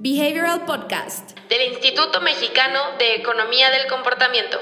Behavioral 0.00 0.64
Podcast 0.64 1.36
del 1.48 1.72
Instituto 1.72 2.20
Mexicano 2.20 2.78
de 3.00 3.16
Economía 3.16 3.68
del 3.70 3.88
Comportamiento. 3.88 4.56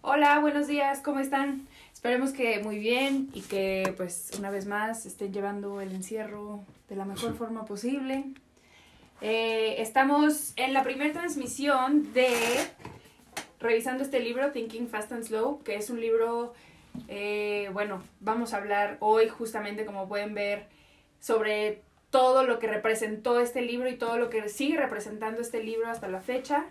Hola, 0.00 0.40
buenos 0.40 0.66
días, 0.66 1.00
¿cómo 1.00 1.20
están? 1.20 1.68
Esperemos 1.92 2.32
que 2.32 2.58
muy 2.58 2.80
bien 2.80 3.30
y 3.34 3.42
que 3.42 3.94
pues 3.96 4.32
una 4.36 4.50
vez 4.50 4.66
más 4.66 5.06
estén 5.06 5.32
llevando 5.32 5.80
el 5.80 5.92
encierro 5.92 6.64
de 6.88 6.96
la 6.96 7.04
mejor 7.04 7.36
forma 7.36 7.66
posible. 7.66 8.24
Eh, 9.20 9.76
estamos 9.78 10.54
en 10.56 10.72
la 10.72 10.82
primera 10.82 11.12
transmisión 11.12 12.12
de 12.12 12.34
revisando 13.60 14.02
este 14.02 14.18
libro, 14.18 14.50
Thinking 14.50 14.88
Fast 14.88 15.12
and 15.12 15.22
Slow, 15.22 15.62
que 15.62 15.76
es 15.76 15.88
un 15.88 16.00
libro, 16.00 16.52
eh, 17.06 17.70
bueno, 17.72 18.02
vamos 18.18 18.54
a 18.54 18.56
hablar 18.56 18.96
hoy 18.98 19.28
justamente, 19.28 19.86
como 19.86 20.08
pueden 20.08 20.34
ver, 20.34 20.66
sobre 21.22 21.82
todo 22.10 22.42
lo 22.42 22.58
que 22.58 22.66
representó 22.66 23.40
este 23.40 23.62
libro 23.62 23.88
y 23.88 23.96
todo 23.96 24.18
lo 24.18 24.28
que 24.28 24.48
sigue 24.48 24.76
representando 24.76 25.40
este 25.40 25.62
libro 25.62 25.88
hasta 25.88 26.08
la 26.08 26.20
fecha. 26.20 26.66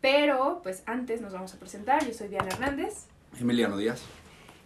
Pero, 0.00 0.60
pues 0.62 0.84
antes 0.86 1.20
nos 1.20 1.32
vamos 1.32 1.52
a 1.54 1.58
presentar. 1.58 2.06
Yo 2.06 2.14
soy 2.14 2.28
Diana 2.28 2.48
Hernández. 2.48 3.06
Emiliano 3.38 3.76
Díaz. 3.76 4.02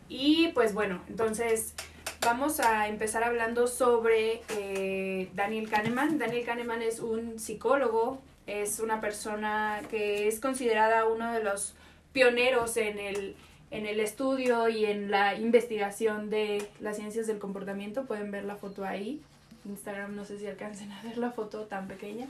Y 0.08 0.48
pues 0.48 0.74
bueno, 0.74 1.00
entonces 1.08 1.72
vamos 2.20 2.60
a 2.60 2.88
empezar 2.88 3.24
hablando 3.24 3.66
sobre 3.66 4.42
eh, 4.50 5.30
Daniel 5.34 5.70
Kahneman. 5.70 6.18
Daniel 6.18 6.45
Kahneman 6.45 6.82
es 6.82 7.00
un 7.00 7.38
psicólogo, 7.38 8.20
es 8.46 8.78
una 8.80 9.00
persona 9.00 9.80
que 9.88 10.28
es 10.28 10.38
considerada 10.38 11.06
uno 11.06 11.32
de 11.32 11.42
los 11.42 11.74
pioneros 12.12 12.76
en 12.76 12.98
el, 12.98 13.36
en 13.70 13.86
el 13.86 14.00
estudio 14.00 14.68
y 14.68 14.84
en 14.84 15.10
la 15.10 15.34
investigación 15.34 16.28
de 16.28 16.68
las 16.78 16.96
ciencias 16.96 17.26
del 17.26 17.38
comportamiento. 17.38 18.04
Pueden 18.04 18.30
ver 18.30 18.45
la 18.45 18.56
foto 18.56 18.84
ahí. 18.84 19.22
Instagram 19.64 20.16
no 20.16 20.24
sé 20.24 20.38
si 20.38 20.46
alcancen 20.46 20.90
a 20.92 21.02
ver 21.02 21.18
la 21.18 21.30
foto 21.32 21.64
tan 21.64 21.88
pequeña. 21.88 22.26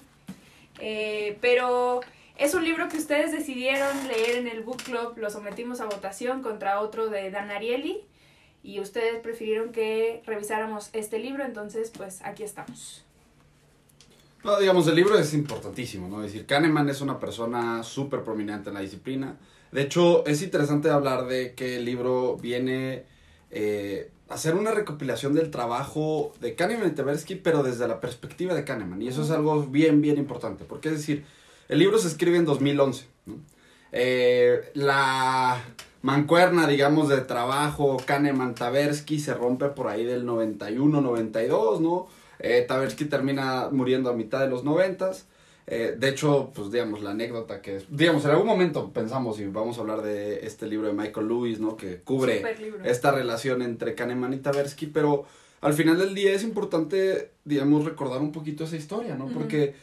Eh, 0.79 1.39
pero 1.41 2.01
es 2.37 2.55
un 2.55 2.65
libro 2.65 2.89
que 2.89 2.97
ustedes 2.97 3.33
decidieron 3.33 4.09
leer 4.09 4.39
en 4.39 4.49
el 4.49 4.63
book 4.63 4.83
club, 4.83 5.17
lo 5.17 5.31
sometimos 5.31 5.81
a 5.81 5.87
votación 5.87 6.43
contra 6.43 6.81
otro 6.81 7.09
de 7.11 7.31
Dan 7.31 7.51
Ariely 7.51 8.03
y 8.63 8.81
ustedes 8.81 9.21
prefirieron 9.21 9.73
que 9.73 10.23
revisáramos 10.27 10.91
este 10.93 11.19
libro, 11.19 11.45
entonces 11.45 11.93
pues 11.97 12.21
aquí 12.23 12.43
estamos. 12.43 13.05
No, 14.43 14.59
digamos, 14.59 14.87
el 14.89 14.95
libro 14.95 15.19
es 15.19 15.35
importantísimo, 15.35 16.09
¿no? 16.09 16.25
Es 16.25 16.33
decir, 16.33 16.47
Kahneman 16.47 16.89
es 16.89 17.03
una 17.03 17.19
persona 17.19 17.83
súper 17.83 18.23
prominente 18.23 18.71
en 18.71 18.75
la 18.75 18.81
disciplina. 18.81 19.37
De 19.71 19.83
hecho, 19.83 20.25
es 20.27 20.43
interesante 20.43 20.89
hablar 20.89 21.27
de 21.27 21.55
que 21.55 21.77
el 21.77 21.85
libro 21.85 22.37
viene 22.37 23.05
eh, 23.51 24.11
hacer 24.31 24.55
una 24.55 24.71
recopilación 24.71 25.35
del 25.35 25.51
trabajo 25.51 26.33
de 26.41 26.55
Kahneman 26.55 26.89
y 26.89 26.93
Tversky, 26.93 27.35
pero 27.35 27.63
desde 27.63 27.87
la 27.89 28.01
perspectiva 28.01 28.55
de 28.55 28.65
Kahneman. 28.65 29.03
Y 29.03 29.09
eso 29.09 29.23
es 29.23 29.31
algo 29.31 29.65
bien, 29.65 30.01
bien 30.01 30.17
importante. 30.19 30.65
Porque 30.65 30.89
es 30.89 30.99
decir, 30.99 31.25
el 31.69 31.81
libro 31.81 31.99
se 31.99 32.09
escribe 32.09 32.39
en 32.39 32.45
2011. 32.45 33.07
Eh, 33.93 34.71
la 34.75 35.61
mancuerna, 36.03 36.69
digamos, 36.69 37.09
de 37.09 37.21
trabajo 37.23 37.97
Kahneman-Tversky 38.07 39.19
se 39.19 39.35
rompe 39.35 39.69
por 39.69 39.89
ahí 39.89 40.05
del 40.05 40.25
91-92, 40.25 41.81
¿no? 41.81 42.07
Eh, 42.39 42.65
Tversky 42.67 43.07
termina 43.07 43.69
muriendo 43.73 44.11
a 44.11 44.15
mitad 44.15 44.41
de 44.41 44.49
los 44.49 44.63
90. 44.63 45.11
Eh, 45.73 45.95
de 45.97 46.09
hecho, 46.09 46.51
pues 46.53 46.73
digamos, 46.73 47.01
la 47.01 47.11
anécdota 47.11 47.63
que 47.63 47.77
es, 47.77 47.85
digamos, 47.89 48.25
en 48.25 48.33
algún 48.33 48.47
momento 48.47 48.93
pensamos 48.93 49.39
y 49.39 49.47
vamos 49.47 49.79
a 49.79 49.83
hablar 49.83 50.03
de 50.03 50.45
este 50.45 50.67
libro 50.67 50.89
de 50.89 50.93
Michael 50.93 51.29
Lewis, 51.29 51.61
¿no? 51.61 51.77
Que 51.77 52.01
cubre 52.01 52.43
esta 52.85 53.13
relación 53.13 53.63
entre 53.63 53.95
Kahneman 53.95 54.35
y 54.35 54.39
Tversky, 54.39 54.87
pero 54.87 55.27
al 55.61 55.75
final 55.75 55.97
del 55.97 56.15
día 56.15 56.33
es 56.33 56.43
importante, 56.43 57.31
digamos, 57.45 57.85
recordar 57.85 58.21
un 58.21 58.33
poquito 58.33 58.65
esa 58.65 58.77
historia, 58.77 59.15
¿no? 59.15 59.29
Porque 59.29 59.75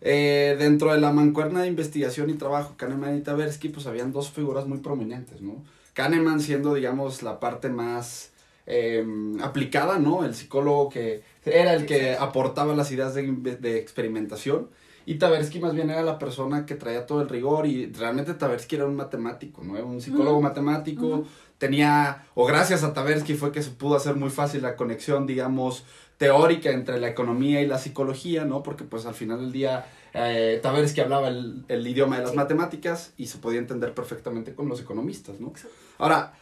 eh, 0.00 0.56
dentro 0.58 0.92
de 0.92 1.00
la 1.00 1.12
mancuerna 1.12 1.62
de 1.62 1.68
investigación 1.68 2.28
y 2.28 2.34
trabajo, 2.34 2.74
Kahneman 2.76 3.16
y 3.16 3.20
Tversky, 3.20 3.68
pues 3.68 3.86
habían 3.86 4.12
dos 4.12 4.30
figuras 4.30 4.66
muy 4.66 4.78
prominentes, 4.78 5.40
¿no? 5.40 5.62
Kahneman 5.94 6.40
siendo, 6.40 6.74
digamos, 6.74 7.22
la 7.22 7.40
parte 7.40 7.68
más 7.68 8.32
em, 8.66 9.40
aplicada, 9.40 9.98
¿no? 9.98 10.24
El 10.24 10.34
psicólogo 10.34 10.90
que 10.90 11.22
era 11.44 11.72
el 11.72 11.86
que 11.86 12.14
aportaba 12.14 12.74
las 12.74 12.90
ideas 12.90 13.14
de, 13.14 13.22
de, 13.22 13.78
experimentación. 13.78 14.68
Y 15.06 15.14
Tversky 15.14 15.60
más 15.60 15.72
bien 15.72 15.88
era 15.88 16.02
la 16.02 16.18
persona 16.18 16.66
que 16.66 16.74
traía 16.74 17.06
todo 17.06 17.22
el 17.22 17.28
rigor 17.28 17.66
y 17.66 17.92
realmente 17.92 18.34
Tversky 18.34 18.74
era 18.74 18.86
un 18.86 18.96
matemático, 18.96 19.62
¿no? 19.62 19.76
Era 19.76 19.86
un 19.86 20.00
psicólogo 20.00 20.40
matemático. 20.40 21.24
Tenía, 21.58 22.26
o 22.34 22.44
gracias 22.44 22.82
a 22.82 22.92
Tversky 22.92 23.34
fue 23.34 23.52
que 23.52 23.62
se 23.62 23.70
pudo 23.70 23.94
hacer 23.94 24.16
muy 24.16 24.30
fácil 24.30 24.62
la 24.62 24.74
conexión, 24.74 25.24
digamos, 25.24 25.84
teórica 26.18 26.70
entre 26.70 26.98
la 26.98 27.08
economía 27.08 27.60
y 27.62 27.66
la 27.66 27.78
psicología, 27.78 28.44
¿no? 28.44 28.64
Porque 28.64 28.82
pues 28.82 29.06
al 29.06 29.14
final 29.14 29.38
del 29.40 29.52
día 29.52 29.86
eh, 30.12 30.58
Tversky 30.60 31.00
hablaba 31.00 31.28
el, 31.28 31.64
el 31.68 31.86
idioma 31.86 32.18
de 32.18 32.24
las 32.24 32.34
matemáticas 32.34 33.12
y 33.16 33.26
se 33.26 33.38
podía 33.38 33.60
entender 33.60 33.94
perfectamente 33.94 34.54
con 34.54 34.68
los 34.68 34.80
economistas, 34.80 35.38
¿no? 35.40 35.52
Ahora, 35.98 36.34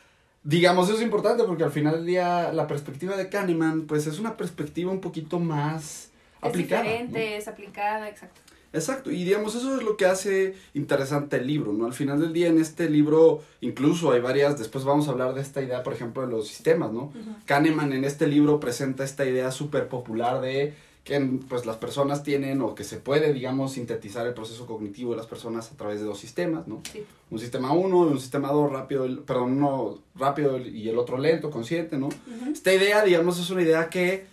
digamos, 0.42 0.88
eso 0.88 0.97
es 0.97 1.03
importante 1.03 1.44
porque 1.44 1.64
al 1.64 1.70
final 1.70 1.97
del 1.97 2.06
día 2.06 2.50
la 2.53 2.66
perspectiva 2.66 3.14
de 3.16 3.28
Kahneman 3.28 3.82
pues 3.82 4.06
es 4.06 4.19
una 4.19 4.38
perspectiva 4.38 4.91
un 4.91 5.03
poquito 5.03 5.38
más 5.38 6.04
es 6.04 6.10
aplicada. 6.41 6.82
Diferente, 6.82 7.36
es 7.36 7.47
aplicada, 7.47 8.08
exacto. 8.08 8.41
Exacto, 8.74 9.10
y 9.10 9.24
digamos, 9.24 9.54
eso 9.54 9.76
es 9.76 9.84
lo 9.84 9.96
que 9.96 10.04
hace 10.04 10.54
interesante 10.74 11.36
el 11.36 11.46
libro, 11.46 11.72
¿no? 11.72 11.86
Al 11.86 11.92
final 11.92 12.20
del 12.20 12.32
día, 12.32 12.48
en 12.48 12.58
este 12.58 12.90
libro, 12.90 13.40
incluso 13.60 14.10
hay 14.10 14.20
varias, 14.20 14.58
después 14.58 14.84
vamos 14.84 15.06
a 15.06 15.12
hablar 15.12 15.32
de 15.34 15.40
esta 15.40 15.62
idea, 15.62 15.82
por 15.84 15.92
ejemplo, 15.92 16.22
de 16.22 16.28
los 16.28 16.48
sistemas, 16.48 16.92
¿no? 16.92 17.12
Kahneman 17.46 17.92
en 17.92 18.04
este 18.04 18.26
libro 18.26 18.58
presenta 18.58 19.04
esta 19.04 19.24
idea 19.24 19.52
súper 19.52 19.88
popular 19.88 20.40
de 20.40 20.74
que 21.04 21.20
pues 21.48 21.66
las 21.66 21.76
personas 21.76 22.22
tienen 22.22 22.62
o 22.62 22.74
que 22.74 22.82
se 22.82 22.96
puede, 22.96 23.32
digamos, 23.32 23.72
sintetizar 23.72 24.26
el 24.26 24.32
proceso 24.32 24.66
cognitivo 24.66 25.10
de 25.10 25.18
las 25.18 25.26
personas 25.26 25.70
a 25.70 25.76
través 25.76 26.00
de 26.00 26.06
dos 26.06 26.18
sistemas, 26.18 26.66
¿no? 26.66 26.80
Sí. 26.91 27.04
Un 27.30 27.38
sistema 27.38 27.72
1 27.72 28.08
y 28.08 28.12
un 28.12 28.18
sistema 28.18 28.50
2 28.50 28.72
rápido, 28.72 29.06
perdón, 29.24 29.58
uno 29.58 29.98
rápido 30.14 30.58
y 30.58 30.88
el 30.88 30.98
otro 30.98 31.18
lento, 31.18 31.50
consciente, 31.50 31.98
¿no? 31.98 32.08
Esta 32.50 32.72
idea, 32.72 33.04
digamos, 33.04 33.38
es 33.38 33.50
una 33.50 33.62
idea 33.62 33.91
que 33.91 34.26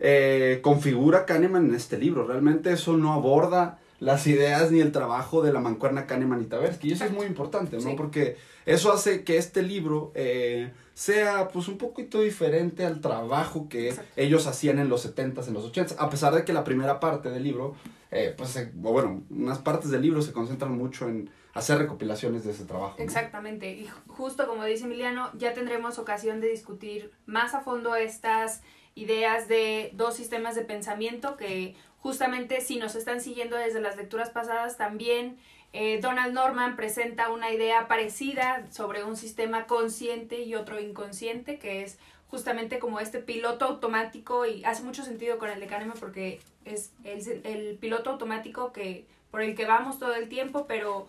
eh, 0.00 0.60
configura 0.62 1.24
Kahneman 1.26 1.66
en 1.66 1.74
este 1.74 1.98
libro. 1.98 2.26
Realmente 2.26 2.72
eso 2.72 2.96
no 2.96 3.12
aborda 3.12 3.78
las 4.00 4.26
ideas 4.26 4.70
ni 4.70 4.80
el 4.80 4.92
trabajo 4.92 5.40
de 5.42 5.52
la 5.52 5.60
mancuerna 5.60 6.06
Kahneman 6.06 6.42
y 6.42 6.46
Tversky. 6.46 6.88
Y 6.88 6.92
eso 6.92 7.04
es 7.04 7.12
muy 7.12 7.26
importante, 7.26 7.76
¿no? 7.76 7.82
Sí. 7.90 7.94
Porque 7.96 8.36
eso 8.66 8.92
hace 8.92 9.24
que 9.24 9.38
este 9.38 9.62
libro 9.62 10.12
eh, 10.14 10.72
sea 10.94 11.48
pues 11.48 11.68
un 11.68 11.78
poquito 11.78 12.20
diferente 12.20 12.84
al 12.84 13.00
trabajo 13.00 13.68
que 13.68 13.90
Exacto. 13.90 14.12
ellos 14.16 14.46
hacían 14.46 14.78
en 14.78 14.88
los 14.88 15.06
70s, 15.06 15.48
en 15.48 15.54
los 15.54 15.72
80s. 15.72 15.94
A 15.98 16.10
pesar 16.10 16.34
de 16.34 16.44
que 16.44 16.52
la 16.52 16.64
primera 16.64 17.00
parte 17.00 17.30
del 17.30 17.44
libro, 17.44 17.76
eh, 18.10 18.34
pues, 18.36 18.68
bueno, 18.74 19.22
unas 19.30 19.58
partes 19.58 19.90
del 19.90 20.02
libro 20.02 20.20
se 20.22 20.32
concentran 20.32 20.76
mucho 20.76 21.08
en 21.08 21.30
hacer 21.54 21.78
recopilaciones 21.78 22.44
de 22.44 22.50
ese 22.50 22.64
trabajo. 22.64 22.96
¿no? 22.98 23.04
Exactamente, 23.04 23.70
y 23.72 23.86
ju- 23.86 23.92
justo 24.08 24.46
como 24.48 24.64
dice 24.64 24.84
Emiliano, 24.86 25.30
ya 25.38 25.54
tendremos 25.54 25.98
ocasión 26.00 26.40
de 26.40 26.48
discutir 26.48 27.12
más 27.26 27.54
a 27.54 27.60
fondo 27.60 27.94
estas 27.94 28.60
ideas 28.94 29.48
de 29.48 29.90
dos 29.94 30.14
sistemas 30.14 30.54
de 30.54 30.62
pensamiento 30.62 31.36
que 31.36 31.74
justamente 31.98 32.60
si 32.60 32.76
nos 32.76 32.94
están 32.94 33.20
siguiendo 33.20 33.56
desde 33.56 33.80
las 33.80 33.96
lecturas 33.96 34.30
pasadas 34.30 34.76
también 34.76 35.38
eh, 35.72 36.00
Donald 36.00 36.32
Norman 36.32 36.76
presenta 36.76 37.30
una 37.30 37.50
idea 37.50 37.88
parecida 37.88 38.64
sobre 38.70 39.02
un 39.02 39.16
sistema 39.16 39.66
consciente 39.66 40.42
y 40.42 40.54
otro 40.54 40.78
inconsciente 40.80 41.58
que 41.58 41.82
es 41.82 41.98
justamente 42.28 42.78
como 42.78 43.00
este 43.00 43.18
piloto 43.18 43.64
automático 43.64 44.46
y 44.46 44.64
hace 44.64 44.82
mucho 44.82 45.04
sentido 45.04 45.38
con 45.38 45.50
el 45.50 45.60
de 45.60 45.66
Kahneman 45.66 45.98
porque 45.98 46.40
es 46.64 46.92
el, 47.02 47.42
el 47.44 47.78
piloto 47.78 48.10
automático 48.10 48.72
que 48.72 49.06
por 49.30 49.42
el 49.42 49.56
que 49.56 49.66
vamos 49.66 49.98
todo 49.98 50.14
el 50.14 50.28
tiempo 50.28 50.66
pero 50.68 51.08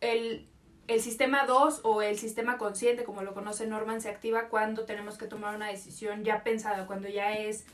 el, 0.00 0.46
el 0.88 1.00
sistema 1.00 1.46
2 1.46 1.80
o 1.84 2.02
el 2.02 2.18
sistema 2.18 2.58
consciente, 2.58 3.04
como 3.04 3.22
lo 3.22 3.34
conoce 3.34 3.66
Norman, 3.66 4.00
se 4.00 4.08
activa 4.08 4.48
cuando 4.48 4.84
tenemos 4.84 5.18
que 5.18 5.26
tomar 5.26 5.54
una 5.54 5.68
decisión 5.68 6.24
ya 6.24 6.42
pensada, 6.42 6.86
cuando 6.86 7.08
ya 7.08 7.32
es, 7.34 7.64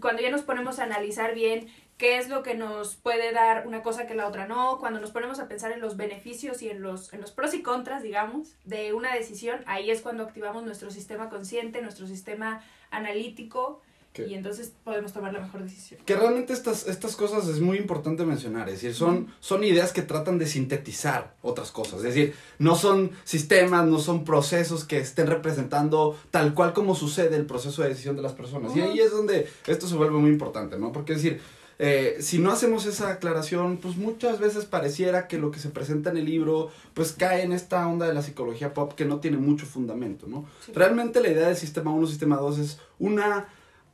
cuando 0.00 0.22
ya 0.22 0.30
nos 0.30 0.42
ponemos 0.42 0.78
a 0.78 0.84
analizar 0.84 1.34
bien 1.34 1.68
qué 1.98 2.18
es 2.18 2.28
lo 2.28 2.42
que 2.42 2.54
nos 2.54 2.96
puede 2.96 3.30
dar 3.32 3.64
una 3.66 3.82
cosa 3.82 4.08
que 4.08 4.16
la 4.16 4.26
otra 4.26 4.48
no, 4.48 4.78
cuando 4.80 5.00
nos 5.00 5.12
ponemos 5.12 5.38
a 5.38 5.46
pensar 5.46 5.70
en 5.70 5.80
los 5.80 5.96
beneficios 5.96 6.60
y 6.62 6.68
en 6.68 6.82
los, 6.82 7.12
en 7.12 7.20
los 7.20 7.30
pros 7.30 7.54
y 7.54 7.62
contras, 7.62 8.02
digamos, 8.02 8.56
de 8.64 8.92
una 8.92 9.14
decisión, 9.14 9.62
ahí 9.66 9.90
es 9.90 10.00
cuando 10.00 10.24
activamos 10.24 10.64
nuestro 10.64 10.90
sistema 10.90 11.28
consciente, 11.28 11.80
nuestro 11.80 12.08
sistema 12.08 12.60
analítico, 12.90 13.82
¿Qué? 14.12 14.26
y 14.26 14.34
entonces 14.34 14.72
podemos 14.84 15.12
tomar 15.12 15.32
la 15.32 15.40
mejor 15.40 15.62
decisión. 15.62 16.00
Que 16.04 16.14
realmente 16.16 16.52
estas, 16.52 16.86
estas 16.86 17.16
cosas 17.16 17.48
es 17.48 17.60
muy 17.60 17.78
importante 17.78 18.24
mencionar, 18.24 18.68
es 18.68 18.82
decir, 18.82 18.94
son, 18.94 19.28
son 19.40 19.64
ideas 19.64 19.92
que 19.92 20.02
tratan 20.02 20.38
de 20.38 20.46
sintetizar 20.46 21.34
otras 21.40 21.70
cosas, 21.70 22.00
es 22.00 22.14
decir, 22.14 22.34
no 22.58 22.74
son 22.74 23.12
sistemas, 23.24 23.86
no 23.86 23.98
son 23.98 24.24
procesos 24.24 24.84
que 24.84 24.98
estén 24.98 25.28
representando 25.28 26.16
tal 26.30 26.52
cual 26.54 26.72
como 26.74 26.94
sucede 26.94 27.36
el 27.36 27.46
proceso 27.46 27.82
de 27.82 27.88
decisión 27.88 28.16
de 28.16 28.22
las 28.22 28.32
personas. 28.32 28.76
Y 28.76 28.80
ahí 28.80 29.00
es 29.00 29.12
donde 29.12 29.48
esto 29.66 29.86
se 29.86 29.94
vuelve 29.94 30.18
muy 30.18 30.30
importante, 30.30 30.78
¿no? 30.78 30.92
Porque 30.92 31.14
es 31.14 31.22
decir, 31.22 31.40
eh, 31.78 32.18
si 32.20 32.38
no 32.38 32.52
hacemos 32.52 32.86
esa 32.86 33.10
aclaración, 33.10 33.78
pues 33.78 33.96
muchas 33.96 34.38
veces 34.38 34.66
pareciera 34.66 35.26
que 35.26 35.38
lo 35.38 35.50
que 35.50 35.58
se 35.58 35.68
presenta 35.70 36.10
en 36.10 36.18
el 36.18 36.26
libro, 36.26 36.70
pues 36.94 37.12
cae 37.12 37.42
en 37.42 37.52
esta 37.52 37.88
onda 37.88 38.06
de 38.06 38.14
la 38.14 38.22
psicología 38.22 38.72
pop 38.74 38.92
que 38.92 39.04
no 39.04 39.20
tiene 39.20 39.38
mucho 39.38 39.66
fundamento, 39.66 40.26
¿no? 40.28 40.46
Sí. 40.64 40.72
Realmente 40.74 41.20
la 41.20 41.30
idea 41.30 41.48
del 41.48 41.56
sistema 41.56 41.90
1, 41.90 42.06
sistema 42.06 42.36
2 42.36 42.58
es 42.58 42.78
una 42.98 43.48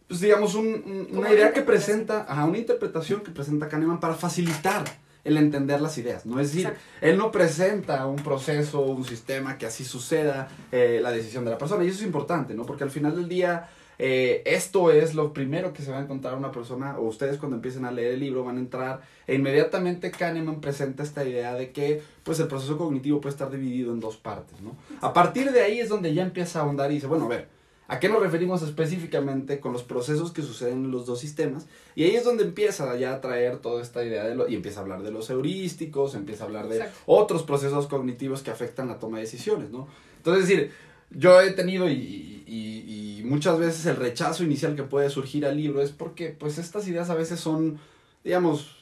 pues 0.08 0.20
digamos, 0.20 0.54
un, 0.54 1.08
una 1.12 1.30
idea 1.32 1.52
que 1.52 1.60
presenta, 1.60 2.24
ajá, 2.26 2.46
una 2.46 2.58
interpretación 2.58 3.20
que 3.20 3.30
presenta 3.30 3.68
Kahneman 3.68 4.00
para 4.00 4.14
facilitar 4.14 4.84
el 5.24 5.36
entender 5.36 5.82
las 5.82 5.98
ideas, 5.98 6.24
¿no? 6.24 6.40
Es 6.40 6.48
decir, 6.48 6.66
Exacto. 6.66 6.82
él 7.02 7.18
no 7.18 7.30
presenta 7.30 8.06
un 8.06 8.16
proceso, 8.16 8.80
un 8.80 9.04
sistema 9.04 9.58
que 9.58 9.66
así 9.66 9.84
suceda 9.84 10.48
eh, 10.72 11.00
la 11.02 11.10
decisión 11.10 11.44
de 11.44 11.50
la 11.50 11.58
persona, 11.58 11.84
y 11.84 11.88
eso 11.88 11.98
es 11.98 12.06
importante, 12.06 12.54
¿no? 12.54 12.64
Porque 12.64 12.84
al 12.84 12.90
final 12.90 13.14
del 13.14 13.28
día, 13.28 13.68
eh, 13.98 14.42
esto 14.46 14.90
es 14.90 15.14
lo 15.14 15.34
primero 15.34 15.74
que 15.74 15.82
se 15.82 15.90
va 15.90 15.98
a 15.98 16.00
encontrar 16.00 16.34
una 16.34 16.50
persona, 16.52 16.98
o 16.98 17.02
ustedes 17.02 17.36
cuando 17.36 17.56
empiecen 17.56 17.84
a 17.84 17.90
leer 17.90 18.14
el 18.14 18.20
libro 18.20 18.44
van 18.44 18.56
a 18.56 18.60
entrar, 18.60 19.02
e 19.26 19.34
inmediatamente 19.34 20.10
Kahneman 20.10 20.62
presenta 20.62 21.02
esta 21.02 21.22
idea 21.22 21.52
de 21.52 21.72
que, 21.72 22.00
pues, 22.22 22.40
el 22.40 22.48
proceso 22.48 22.78
cognitivo 22.78 23.20
puede 23.20 23.34
estar 23.34 23.50
dividido 23.50 23.92
en 23.92 24.00
dos 24.00 24.16
partes, 24.16 24.58
¿no? 24.62 24.76
A 25.02 25.12
partir 25.12 25.52
de 25.52 25.60
ahí 25.60 25.80
es 25.80 25.90
donde 25.90 26.14
ya 26.14 26.22
empieza 26.22 26.60
a 26.60 26.62
ahondar 26.62 26.90
y 26.90 26.94
dice, 26.94 27.08
bueno, 27.08 27.26
a 27.26 27.28
ver, 27.28 27.57
¿A 27.90 27.98
qué 28.00 28.08
nos 28.10 28.20
referimos 28.20 28.62
específicamente 28.62 29.60
con 29.60 29.72
los 29.72 29.82
procesos 29.82 30.30
que 30.30 30.42
suceden 30.42 30.84
en 30.84 30.90
los 30.90 31.06
dos 31.06 31.20
sistemas? 31.20 31.66
Y 31.96 32.04
ahí 32.04 32.14
es 32.16 32.24
donde 32.24 32.44
empieza 32.44 32.94
ya 32.96 33.14
a 33.14 33.20
traer 33.22 33.58
toda 33.58 33.80
esta 33.82 34.04
idea 34.04 34.24
de 34.24 34.34
lo, 34.34 34.46
y 34.48 34.54
empieza 34.54 34.80
a 34.80 34.82
hablar 34.82 35.02
de 35.02 35.10
los 35.10 35.30
heurísticos, 35.30 36.14
empieza 36.14 36.44
a 36.44 36.46
hablar 36.48 36.68
de 36.68 36.76
Exacto. 36.76 36.98
otros 37.06 37.42
procesos 37.44 37.86
cognitivos 37.86 38.42
que 38.42 38.50
afectan 38.50 38.88
la 38.88 38.98
toma 38.98 39.16
de 39.16 39.24
decisiones, 39.24 39.70
¿no? 39.70 39.88
Entonces, 40.18 40.42
es 40.44 40.48
decir, 40.48 40.70
yo 41.10 41.40
he 41.40 41.52
tenido 41.52 41.88
y, 41.88 42.44
y- 42.46 43.18
y 43.20 43.24
muchas 43.24 43.58
veces 43.58 43.86
el 43.86 43.96
rechazo 43.96 44.44
inicial 44.44 44.76
que 44.76 44.82
puede 44.82 45.08
surgir 45.08 45.46
al 45.46 45.56
libro 45.56 45.80
es 45.80 45.90
porque, 45.90 46.28
pues, 46.28 46.58
estas 46.58 46.86
ideas 46.88 47.08
a 47.08 47.14
veces 47.14 47.40
son, 47.40 47.78
digamos, 48.22 48.77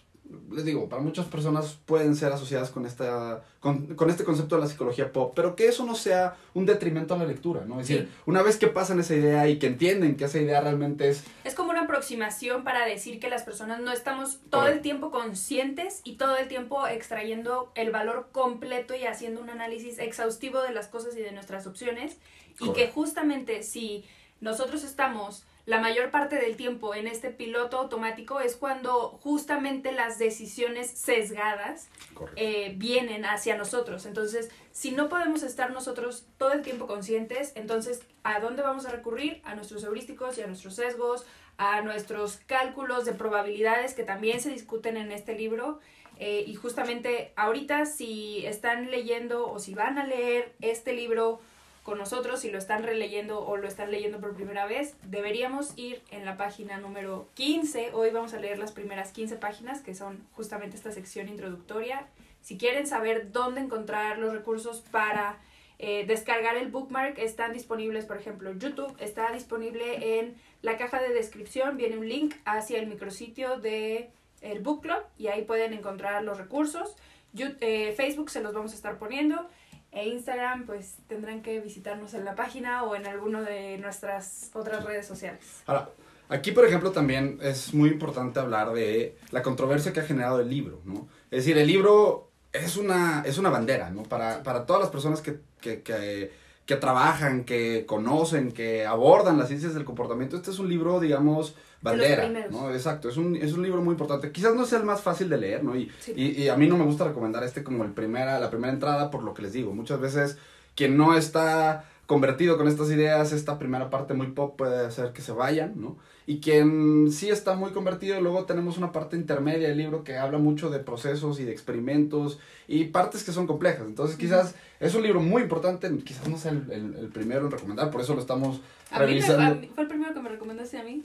les 0.50 0.64
digo, 0.64 0.88
para 0.88 1.02
muchas 1.02 1.26
personas 1.26 1.78
pueden 1.86 2.16
ser 2.16 2.32
asociadas 2.32 2.70
con, 2.70 2.86
esta, 2.86 3.42
con, 3.60 3.94
con 3.94 4.10
este 4.10 4.24
concepto 4.24 4.56
de 4.56 4.62
la 4.62 4.68
psicología 4.68 5.12
pop, 5.12 5.32
pero 5.34 5.56
que 5.56 5.66
eso 5.66 5.84
no 5.84 5.94
sea 5.94 6.36
un 6.54 6.66
detrimento 6.66 7.14
a 7.14 7.18
la 7.18 7.24
lectura, 7.24 7.64
¿no? 7.64 7.80
Es 7.80 7.88
decir, 7.88 8.08
una 8.26 8.42
vez 8.42 8.56
que 8.56 8.66
pasan 8.68 9.00
esa 9.00 9.14
idea 9.14 9.48
y 9.48 9.58
que 9.58 9.66
entienden 9.66 10.16
que 10.16 10.24
esa 10.24 10.38
idea 10.38 10.60
realmente 10.60 11.08
es 11.08 11.24
Es 11.44 11.54
como 11.54 11.70
una 11.70 11.82
aproximación 11.82 12.64
para 12.64 12.86
decir 12.86 13.20
que 13.20 13.28
las 13.28 13.42
personas 13.42 13.80
no 13.80 13.92
estamos 13.92 14.40
todo 14.50 14.66
el 14.68 14.80
tiempo 14.80 15.10
conscientes 15.10 16.00
y 16.04 16.16
todo 16.16 16.36
el 16.36 16.48
tiempo 16.48 16.86
extrayendo 16.86 17.70
el 17.74 17.90
valor 17.90 18.28
completo 18.32 18.94
y 18.94 19.04
haciendo 19.06 19.40
un 19.40 19.50
análisis 19.50 19.98
exhaustivo 19.98 20.62
de 20.62 20.72
las 20.72 20.88
cosas 20.88 21.16
y 21.16 21.20
de 21.20 21.32
nuestras 21.32 21.66
opciones. 21.66 22.16
Y 22.58 22.72
que 22.72 22.88
justamente 22.88 23.62
si 23.62 24.04
nosotros 24.40 24.82
estamos 24.82 25.44
la 25.66 25.80
mayor 25.80 26.12
parte 26.12 26.36
del 26.36 26.56
tiempo 26.56 26.94
en 26.94 27.08
este 27.08 27.30
piloto 27.30 27.78
automático 27.78 28.38
es 28.40 28.54
cuando 28.54 29.18
justamente 29.22 29.90
las 29.90 30.16
decisiones 30.16 30.88
sesgadas 30.92 31.88
eh, 32.36 32.74
vienen 32.76 33.24
hacia 33.24 33.56
nosotros. 33.56 34.06
Entonces, 34.06 34.48
si 34.70 34.92
no 34.92 35.08
podemos 35.08 35.42
estar 35.42 35.72
nosotros 35.72 36.24
todo 36.38 36.52
el 36.52 36.62
tiempo 36.62 36.86
conscientes, 36.86 37.50
entonces, 37.56 38.02
¿a 38.22 38.38
dónde 38.38 38.62
vamos 38.62 38.86
a 38.86 38.92
recurrir? 38.92 39.42
A 39.44 39.56
nuestros 39.56 39.82
heurísticos 39.82 40.38
y 40.38 40.42
a 40.42 40.46
nuestros 40.46 40.76
sesgos, 40.76 41.26
a 41.58 41.82
nuestros 41.82 42.36
cálculos 42.46 43.04
de 43.04 43.14
probabilidades 43.14 43.94
que 43.94 44.04
también 44.04 44.40
se 44.40 44.50
discuten 44.50 44.96
en 44.96 45.10
este 45.10 45.34
libro. 45.34 45.80
Eh, 46.20 46.44
y 46.46 46.54
justamente 46.54 47.32
ahorita, 47.34 47.86
si 47.86 48.46
están 48.46 48.88
leyendo 48.92 49.50
o 49.50 49.58
si 49.58 49.74
van 49.74 49.98
a 49.98 50.06
leer 50.06 50.54
este 50.60 50.92
libro 50.92 51.40
con 51.86 51.98
nosotros, 51.98 52.40
si 52.40 52.50
lo 52.50 52.58
están 52.58 52.82
releyendo 52.82 53.46
o 53.46 53.56
lo 53.56 53.68
están 53.68 53.92
leyendo 53.92 54.18
por 54.18 54.34
primera 54.34 54.66
vez, 54.66 54.96
deberíamos 55.04 55.72
ir 55.76 56.02
en 56.10 56.24
la 56.24 56.36
página 56.36 56.78
número 56.78 57.28
15. 57.34 57.90
Hoy 57.92 58.10
vamos 58.10 58.34
a 58.34 58.40
leer 58.40 58.58
las 58.58 58.72
primeras 58.72 59.12
15 59.12 59.36
páginas, 59.36 59.82
que 59.82 59.94
son 59.94 60.26
justamente 60.32 60.76
esta 60.76 60.90
sección 60.90 61.28
introductoria. 61.28 62.08
Si 62.40 62.58
quieren 62.58 62.88
saber 62.88 63.30
dónde 63.30 63.60
encontrar 63.60 64.18
los 64.18 64.32
recursos 64.32 64.80
para 64.90 65.38
eh, 65.78 66.04
descargar 66.08 66.56
el 66.56 66.72
bookmark, 66.72 67.18
están 67.20 67.52
disponibles, 67.52 68.04
por 68.04 68.16
ejemplo, 68.16 68.52
YouTube, 68.52 68.96
está 68.98 69.30
disponible 69.30 70.18
en 70.18 70.34
la 70.62 70.76
caja 70.78 71.00
de 71.00 71.14
descripción, 71.14 71.76
viene 71.76 71.98
un 71.98 72.08
link 72.08 72.34
hacia 72.44 72.80
el 72.80 72.88
micrositio 72.88 73.60
de 73.60 74.10
el 74.40 74.58
book 74.58 74.82
club 74.82 75.02
y 75.18 75.28
ahí 75.28 75.42
pueden 75.42 75.72
encontrar 75.72 76.24
los 76.24 76.36
recursos. 76.36 76.96
Yu- 77.32 77.56
eh, 77.60 77.92
Facebook 77.96 78.30
se 78.30 78.40
los 78.40 78.52
vamos 78.54 78.72
a 78.72 78.74
estar 78.74 78.98
poniendo. 78.98 79.48
E 79.96 80.08
Instagram, 80.08 80.66
pues 80.66 80.96
tendrán 81.06 81.40
que 81.40 81.58
visitarnos 81.60 82.12
en 82.12 82.26
la 82.26 82.34
página 82.34 82.84
o 82.84 82.94
en 82.94 83.06
alguno 83.06 83.42
de 83.42 83.78
nuestras 83.78 84.50
otras 84.52 84.84
redes 84.84 85.06
sociales. 85.06 85.62
Ahora, 85.64 85.88
aquí, 86.28 86.52
por 86.52 86.66
ejemplo, 86.66 86.92
también 86.92 87.38
es 87.40 87.72
muy 87.72 87.88
importante 87.88 88.38
hablar 88.38 88.74
de 88.74 89.16
la 89.30 89.42
controversia 89.42 89.94
que 89.94 90.00
ha 90.00 90.04
generado 90.04 90.40
el 90.40 90.50
libro, 90.50 90.82
¿no? 90.84 91.08
Es 91.30 91.44
decir, 91.44 91.56
el 91.56 91.66
libro 91.66 92.30
es 92.52 92.76
una, 92.76 93.22
es 93.24 93.38
una 93.38 93.48
bandera, 93.48 93.88
¿no? 93.88 94.02
Para, 94.02 94.42
para 94.42 94.66
todas 94.66 94.82
las 94.82 94.90
personas 94.90 95.22
que, 95.22 95.40
que, 95.62 95.80
que, 95.80 96.30
que 96.66 96.76
trabajan, 96.76 97.44
que 97.44 97.86
conocen, 97.86 98.52
que 98.52 98.84
abordan 98.84 99.38
las 99.38 99.48
ciencias 99.48 99.72
del 99.72 99.86
comportamiento. 99.86 100.36
Este 100.36 100.50
es 100.50 100.58
un 100.58 100.68
libro, 100.68 101.00
digamos, 101.00 101.54
bandera. 101.90 102.48
¿no? 102.50 102.70
Exacto, 102.72 103.08
es 103.08 103.16
un, 103.16 103.36
es 103.36 103.52
un 103.52 103.62
libro 103.62 103.80
muy 103.82 103.92
importante. 103.92 104.30
Quizás 104.32 104.54
no 104.54 104.64
sea 104.66 104.78
el 104.78 104.84
más 104.84 105.00
fácil 105.02 105.28
de 105.28 105.38
leer, 105.38 105.64
¿no? 105.64 105.76
Y, 105.76 105.90
Sí. 105.98 106.12
y, 106.16 106.42
y 106.42 106.48
a 106.48 106.56
mí 106.56 106.66
no 106.68 106.76
me 106.76 106.84
gusta 106.84 107.04
recomendar 107.04 107.42
este 107.44 107.62
como 107.64 107.84
el 107.84 107.92
primera, 107.92 108.38
la 108.40 108.50
primera 108.50 108.72
entrada 108.72 109.10
por 109.10 109.22
lo 109.22 109.34
que 109.34 109.42
les 109.42 109.52
digo. 109.52 109.72
Muchas 109.74 110.00
veces 110.00 110.38
quien 110.74 110.96
no 110.96 111.16
está 111.16 111.84
convertido 112.06 112.56
con 112.56 112.68
estas 112.68 112.88
ideas, 112.90 113.32
esta 113.32 113.58
primera 113.58 113.90
parte 113.90 114.14
muy 114.14 114.28
pop 114.28 114.56
puede 114.56 114.86
hacer 114.86 115.12
que 115.12 115.22
se 115.22 115.32
vayan, 115.32 115.72
¿no? 115.80 115.96
Y 116.28 116.38
quien 116.40 117.10
sí 117.10 117.30
está 117.30 117.54
muy 117.56 117.70
convertido, 117.72 118.20
luego 118.20 118.44
tenemos 118.44 118.78
una 118.78 118.92
parte 118.92 119.16
intermedia 119.16 119.68
del 119.68 119.78
libro 119.78 120.04
que 120.04 120.16
habla 120.16 120.38
mucho 120.38 120.70
de 120.70 120.78
procesos 120.80 121.40
y 121.40 121.44
de 121.44 121.50
experimentos 121.52 122.38
y 122.68 122.84
partes 122.84 123.24
que 123.24 123.32
son 123.32 123.46
complejas. 123.48 123.86
Entonces 123.86 124.16
quizás 124.16 124.54
es 124.80 124.94
un 124.94 125.02
libro 125.02 125.20
muy 125.20 125.42
importante, 125.42 125.88
quizás 126.04 126.28
no 126.28 126.36
sea 126.38 126.52
el, 126.52 126.70
el- 126.70 126.94
el 126.94 127.08
primero 127.08 127.44
en 127.46 127.50
recomendar, 127.50 127.90
por 127.90 128.00
eso 128.00 128.14
lo 128.14 128.20
estamos 128.20 128.60
A 128.90 128.98
mí 128.98 129.00
me- 129.00 129.06
revisando. 129.06 129.42
a 129.42 129.54
mí- 129.54 129.70
fue 129.74 129.82
el 129.84 129.88
primero 129.88 130.14
que 130.14 130.20
me 130.20 130.28
recomendaste 130.28 130.78
a 130.78 130.84
mí. 130.84 131.04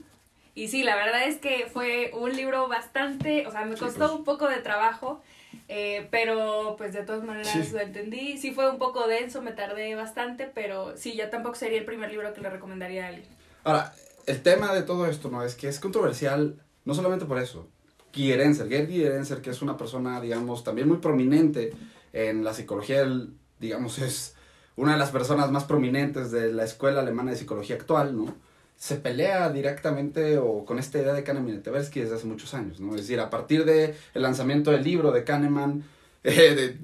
Y 0.54 0.68
sí, 0.68 0.82
la 0.82 0.96
verdad 0.96 1.26
es 1.26 1.38
que 1.38 1.66
fue 1.72 2.10
un 2.14 2.34
libro 2.36 2.68
bastante, 2.68 3.46
o 3.46 3.50
sea, 3.50 3.64
me 3.64 3.74
Sí, 3.76 3.80
costó 3.80 4.00
pues. 4.00 4.10
un 4.12 4.24
poco 4.24 4.48
de 4.48 4.58
trabajo, 4.58 5.22
eh, 5.68 6.08
pero 6.10 6.74
pues 6.76 6.92
de 6.92 7.02
todas 7.04 7.24
maneras 7.24 7.48
Sí. 7.48 7.72
lo 7.72 7.80
entendí. 7.80 8.36
Sí 8.36 8.52
fue 8.52 8.70
un 8.70 8.78
poco 8.78 9.06
denso, 9.06 9.40
me 9.40 9.52
tardé 9.52 9.94
bastante, 9.94 10.50
pero 10.54 10.94
sí, 10.96 11.14
ya 11.14 11.30
tampoco 11.30 11.54
sería 11.54 11.78
el 11.78 11.84
primer 11.86 12.10
libro 12.10 12.32
que 12.34 12.40
le 12.42 12.50
recomendaría 12.50 13.04
a 13.06 13.08
alguien. 13.08 13.26
Ahora, 13.64 13.94
el 14.26 14.42
tema 14.42 14.74
de 14.74 14.82
todo 14.82 15.06
esto, 15.06 15.30
¿no? 15.30 15.42
Es 15.42 15.54
que 15.54 15.68
es 15.68 15.80
controversial, 15.80 16.60
no 16.84 16.94
solamente 16.94 17.24
por 17.24 17.38
eso. 17.38 17.68
Gierenser, 18.12 18.68
Gerd 18.68 18.88
Gierenser, 18.90 19.40
que 19.40 19.48
es 19.50 19.62
una 19.62 19.78
persona, 19.78 20.20
digamos, 20.20 20.64
también 20.64 20.86
muy 20.86 20.98
prominente 20.98 21.72
en 22.12 22.44
la 22.44 22.52
psicología, 22.52 23.00
él, 23.00 23.30
digamos, 23.58 23.98
es 24.00 24.36
una 24.76 24.92
de 24.92 24.98
las 24.98 25.10
personas 25.10 25.50
más 25.50 25.64
prominentes 25.64 26.30
de 26.30 26.52
la 26.52 26.64
escuela 26.64 27.00
alemana 27.00 27.30
de 27.30 27.38
psicología 27.38 27.76
actual, 27.76 28.14
¿no? 28.16 28.34
Se 28.82 28.96
pelea 28.96 29.48
directamente 29.50 30.38
o 30.38 30.64
con 30.64 30.80
esta 30.80 30.98
idea 30.98 31.12
de 31.12 31.22
Kahneman 31.22 31.54
y 31.54 31.58
Tversky 31.58 32.00
desde 32.00 32.16
hace 32.16 32.26
muchos 32.26 32.52
años, 32.52 32.80
¿no? 32.80 32.96
Es 32.96 33.02
decir, 33.02 33.20
a 33.20 33.30
partir 33.30 33.64
del 33.64 33.94
lanzamiento 34.14 34.72
del 34.72 34.82
libro 34.82 35.12
de 35.12 35.22
Kahneman, 35.22 35.84
eh, 36.24 36.54
de 36.56 36.76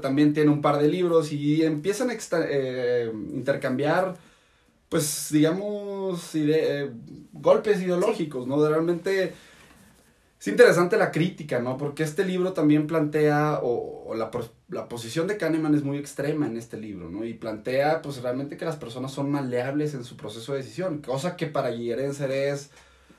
también 0.00 0.32
tiene 0.34 0.50
un 0.50 0.62
par 0.62 0.78
de 0.80 0.86
libros 0.88 1.32
y 1.32 1.64
empiezan 1.64 2.10
a 2.10 2.16
eh, 2.48 3.10
intercambiar 3.32 4.14
pues 4.88 5.28
digamos, 5.32 6.32
ide- 6.36 6.84
eh, 6.84 6.90
golpes 7.32 7.80
ideológicos, 7.82 8.46
¿no? 8.46 8.62
De 8.62 8.68
realmente 8.70 9.32
es 10.38 10.48
interesante 10.48 10.96
la 10.98 11.10
crítica, 11.10 11.60
¿no? 11.60 11.78
Porque 11.78 12.02
este 12.02 12.24
libro 12.24 12.52
también 12.52 12.86
plantea, 12.86 13.60
o, 13.62 14.04
o 14.06 14.14
la, 14.14 14.30
la 14.68 14.88
posición 14.88 15.26
de 15.26 15.38
Kahneman 15.38 15.74
es 15.74 15.82
muy 15.82 15.96
extrema 15.96 16.46
en 16.46 16.56
este 16.56 16.76
libro, 16.76 17.08
¿no? 17.08 17.24
Y 17.24 17.34
plantea, 17.34 18.02
pues 18.02 18.20
realmente 18.22 18.56
que 18.56 18.66
las 18.66 18.76
personas 18.76 19.12
son 19.12 19.30
maleables 19.30 19.94
en 19.94 20.04
su 20.04 20.16
proceso 20.16 20.52
de 20.52 20.58
decisión, 20.58 20.98
cosa 20.98 21.36
que 21.36 21.46
para 21.46 21.72
Gierenser 21.72 22.30
es, 22.30 22.70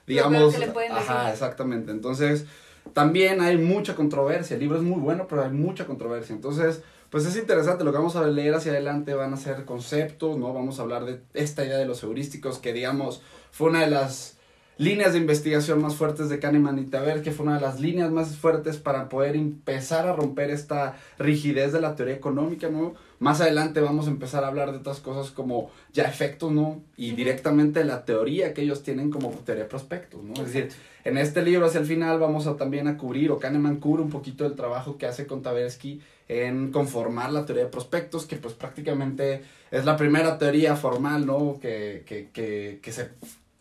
digamos, 0.05 0.53
que 0.53 0.59
le 0.59 0.67
pueden 0.67 0.91
ajá, 0.91 1.21
decir. 1.21 1.33
exactamente. 1.33 1.91
Entonces, 1.91 2.45
también 2.93 3.41
hay 3.41 3.57
mucha 3.57 3.95
controversia. 3.95 4.53
El 4.53 4.61
libro 4.61 4.77
es 4.77 4.83
muy 4.83 4.99
bueno, 4.99 5.27
pero 5.27 5.43
hay 5.43 5.51
mucha 5.51 5.85
controversia. 5.85 6.35
Entonces, 6.35 6.81
pues 7.09 7.25
es 7.25 7.35
interesante. 7.35 7.83
Lo 7.83 7.91
que 7.91 7.97
vamos 7.97 8.15
a 8.15 8.27
leer 8.27 8.53
hacia 8.53 8.71
adelante 8.71 9.13
van 9.15 9.33
a 9.33 9.37
ser 9.37 9.65
conceptos, 9.65 10.37
¿no? 10.37 10.53
Vamos 10.53 10.79
a 10.79 10.83
hablar 10.83 11.05
de 11.05 11.21
esta 11.33 11.65
idea 11.65 11.77
de 11.77 11.85
los 11.85 12.03
heurísticos, 12.03 12.59
que 12.59 12.73
digamos, 12.73 13.21
fue 13.51 13.69
una 13.69 13.81
de 13.81 13.89
las 13.89 14.36
líneas 14.77 15.13
de 15.13 15.19
investigación 15.19 15.81
más 15.81 15.95
fuertes 15.95 16.29
de 16.29 16.39
Kahneman 16.39 16.79
y 16.79 16.85
Taber, 16.85 17.21
que 17.21 17.31
fue 17.31 17.45
una 17.45 17.55
de 17.55 17.61
las 17.61 17.79
líneas 17.79 18.11
más 18.11 18.35
fuertes 18.37 18.77
para 18.77 19.09
poder 19.09 19.35
empezar 19.35 20.07
a 20.07 20.13
romper 20.13 20.51
esta 20.51 20.97
rigidez 21.17 21.73
de 21.73 21.81
la 21.81 21.95
teoría 21.95 22.15
económica, 22.15 22.69
¿no? 22.69 22.93
Más 23.19 23.41
adelante 23.41 23.81
vamos 23.81 24.07
a 24.07 24.11
empezar 24.11 24.43
a 24.43 24.47
hablar 24.47 24.71
de 24.71 24.77
otras 24.77 24.99
cosas 24.99 25.31
como 25.31 25.71
ya 25.91 26.03
efectos, 26.03 26.51
¿no? 26.51 26.83
Y 26.95 27.11
directamente 27.11 27.83
la 27.83 28.05
teoría 28.05 28.53
que 28.53 28.61
ellos 28.61 28.83
tienen 28.83 29.09
como 29.09 29.31
teoría 29.31 29.63
de 29.63 29.69
prospectos, 29.69 30.23
¿no? 30.23 30.33
Es 30.33 30.53
decir, 30.53 30.69
en 31.03 31.17
este 31.17 31.41
libro 31.41 31.65
hacia 31.65 31.79
el 31.79 31.87
final 31.87 32.19
vamos 32.19 32.45
a 32.45 32.57
también 32.57 32.87
a 32.87 32.97
cubrir, 32.97 33.31
o 33.31 33.39
Kahneman 33.39 33.77
cubre 33.77 34.03
un 34.03 34.09
poquito 34.09 34.45
el 34.45 34.55
trabajo 34.55 34.97
que 34.97 35.07
hace 35.07 35.25
con 35.25 35.41
Tversky 35.41 36.01
en 36.27 36.71
conformar 36.71 37.31
la 37.31 37.45
teoría 37.45 37.63
de 37.65 37.69
prospectos, 37.71 38.25
que 38.25 38.35
pues 38.35 38.53
prácticamente 38.53 39.41
es 39.71 39.85
la 39.85 39.97
primera 39.97 40.37
teoría 40.37 40.75
formal, 40.75 41.25
¿no? 41.25 41.57
Que, 41.59 42.03
que, 42.05 42.29
que, 42.31 42.79
que 42.81 42.91
se. 42.91 43.09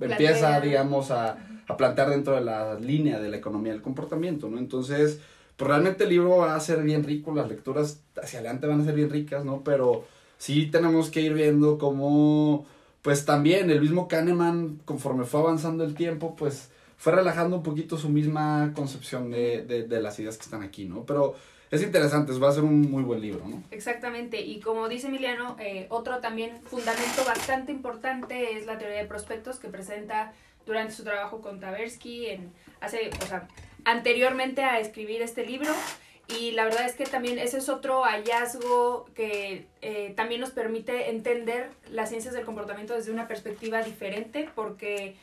Empieza, 0.01 0.61
digamos, 0.61 1.11
a, 1.11 1.39
a 1.69 1.77
plantear 1.77 2.11
dentro 2.11 2.35
de 2.35 2.43
la 2.43 2.79
línea 2.79 3.19
de 3.19 3.29
la 3.29 3.37
economía 3.37 3.73
del 3.73 3.83
comportamiento, 3.83 4.49
¿no? 4.49 4.59
Entonces, 4.59 5.21
pues 5.57 5.69
realmente 5.69 6.05
el 6.05 6.11
libro 6.11 6.39
va 6.39 6.55
a 6.55 6.61
ser 6.61 6.83
bien 6.83 7.05
rico, 7.05 7.35
las 7.35 7.49
lecturas 7.49 8.01
hacia 8.23 8.41
adelante 8.41 8.67
van 8.67 8.81
a 8.81 8.85
ser 8.85 8.95
bien 8.95 9.11
ricas, 9.11 9.45
¿no? 9.45 9.63
Pero 9.65 10.05
sí 10.39 10.67
tenemos 10.67 11.11
que 11.11 11.23
ir 11.23 11.35
viendo 11.35 11.79
cómo 11.79 12.67
pues 13.03 13.25
también 13.25 13.71
el 13.71 13.81
mismo 13.81 14.09
Kahneman, 14.09 14.81
conforme 14.85 15.25
fue 15.25 15.39
avanzando 15.39 15.85
el 15.85 15.95
tiempo, 15.95 16.35
pues 16.35 16.71
fue 16.97 17.13
relajando 17.13 17.57
un 17.57 17.63
poquito 17.63 17.97
su 17.97 18.09
misma 18.09 18.73
concepción 18.75 19.31
de, 19.31 19.65
de, 19.65 19.85
de 19.85 20.03
las 20.03 20.19
ideas 20.19 20.37
que 20.37 20.43
están 20.43 20.63
aquí, 20.63 20.87
¿no? 20.87 21.05
Pero 21.05 21.37
es 21.71 21.83
interesante, 21.83 22.33
va 22.39 22.49
a 22.49 22.53
ser 22.53 22.65
un 22.65 22.91
muy 22.91 23.03
buen 23.03 23.21
libro, 23.21 23.47
¿no? 23.47 23.63
Exactamente, 23.71 24.41
y 24.41 24.61
como 24.61 24.89
dice 24.89 25.09
Emiliano, 25.09 25.57
eh, 25.59 25.87
otro 25.89 26.19
también 26.19 26.61
fundamento 26.63 27.25
bastante 27.25 27.73
importante 27.73 28.57
es 28.57 28.67
la 28.67 28.79
teoría 28.79 28.99
de 28.99 29.07
prospectos 29.07 29.59
que 29.59 29.69
presenta 29.69 30.33
durante 30.65 30.93
su 30.93 31.05
trabajo 31.05 31.41
con 31.41 31.61
Taversky, 31.61 32.27
en, 32.27 32.53
hace, 32.81 33.11
o 33.23 33.27
sea, 33.27 33.49
anteriormente 33.85 34.63
a 34.65 34.79
escribir 34.81 35.23
este 35.23 35.47
libro. 35.47 35.73
Y 36.29 36.51
la 36.51 36.65
verdad 36.65 36.87
es 36.87 36.95
que 36.95 37.05
también 37.05 37.39
ese 37.39 37.59
es 37.59 37.69
otro 37.69 38.03
hallazgo 38.03 39.07
que 39.15 39.67
eh, 39.81 40.13
también 40.17 40.41
nos 40.41 40.51
permite 40.51 41.11
entender 41.11 41.71
las 41.89 42.09
ciencias 42.09 42.35
del 42.35 42.45
comportamiento 42.45 42.95
desde 42.95 43.13
una 43.13 43.29
perspectiva 43.29 43.83
diferente, 43.83 44.51
porque 44.57 45.15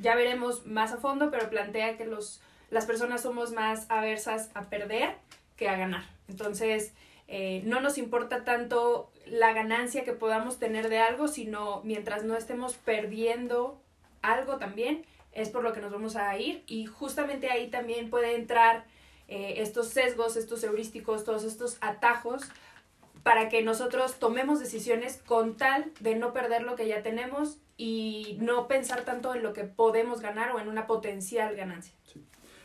ya 0.00 0.14
veremos 0.14 0.66
más 0.66 0.92
a 0.92 0.98
fondo, 0.98 1.30
pero 1.30 1.48
plantea 1.48 1.96
que 1.96 2.04
los, 2.04 2.42
las 2.70 2.84
personas 2.84 3.22
somos 3.22 3.52
más 3.52 3.86
aversas 3.88 4.50
a 4.52 4.68
perder 4.68 5.16
que 5.56 5.68
a 5.68 5.76
ganar. 5.76 6.04
Entonces, 6.28 6.92
eh, 7.28 7.62
no 7.64 7.80
nos 7.80 7.98
importa 7.98 8.44
tanto 8.44 9.10
la 9.26 9.52
ganancia 9.52 10.04
que 10.04 10.12
podamos 10.12 10.58
tener 10.58 10.88
de 10.88 10.98
algo, 10.98 11.28
sino 11.28 11.80
mientras 11.84 12.24
no 12.24 12.36
estemos 12.36 12.74
perdiendo 12.74 13.80
algo 14.22 14.58
también, 14.58 15.04
es 15.32 15.48
por 15.48 15.62
lo 15.62 15.72
que 15.72 15.80
nos 15.80 15.92
vamos 15.92 16.16
a 16.16 16.36
ir. 16.38 16.62
Y 16.66 16.86
justamente 16.86 17.50
ahí 17.50 17.68
también 17.68 18.10
puede 18.10 18.34
entrar 18.34 18.84
eh, 19.28 19.54
estos 19.58 19.88
sesgos, 19.88 20.36
estos 20.36 20.62
heurísticos, 20.64 21.24
todos 21.24 21.44
estos 21.44 21.78
atajos 21.80 22.42
para 23.22 23.48
que 23.48 23.62
nosotros 23.62 24.18
tomemos 24.18 24.60
decisiones 24.60 25.16
con 25.16 25.56
tal 25.56 25.90
de 26.00 26.14
no 26.14 26.34
perder 26.34 26.62
lo 26.62 26.76
que 26.76 26.86
ya 26.86 27.02
tenemos 27.02 27.56
y 27.78 28.36
no 28.40 28.68
pensar 28.68 29.02
tanto 29.04 29.34
en 29.34 29.42
lo 29.42 29.54
que 29.54 29.64
podemos 29.64 30.20
ganar 30.20 30.52
o 30.52 30.60
en 30.60 30.68
una 30.68 30.86
potencial 30.86 31.56
ganancia. 31.56 31.94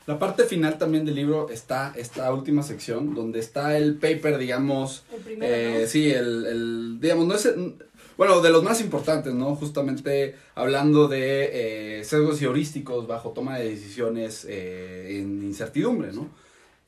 La 0.10 0.18
parte 0.18 0.46
final 0.46 0.80
también 0.80 1.06
del 1.06 1.14
libro 1.14 1.52
está 1.52 1.94
esta 1.96 2.34
última 2.34 2.64
sección 2.64 3.14
donde 3.14 3.38
está 3.38 3.78
el 3.78 3.94
paper, 3.94 4.40
digamos, 4.40 5.04
El 5.14 5.20
primero, 5.22 5.54
eh, 5.54 5.82
¿no? 5.82 5.88
sí, 5.88 6.10
el, 6.10 6.48
el, 6.48 6.98
digamos, 7.00 7.28
no 7.28 7.36
es, 7.36 7.48
bueno, 8.18 8.42
de 8.42 8.50
los 8.50 8.64
más 8.64 8.82
importantes, 8.82 9.36
¿no? 9.36 9.54
Justamente 9.56 10.34
hablando 10.56 11.08
de 11.08 12.00
eh, 12.00 12.04
sesgos 12.04 12.42
y 12.42 12.46
heurísticos 12.46 13.06
bajo 13.06 13.34
toma 13.34 13.60
de 13.60 13.70
decisiones 13.70 14.48
eh, 14.50 15.20
en 15.20 15.44
incertidumbre, 15.44 16.12
¿no? 16.12 16.28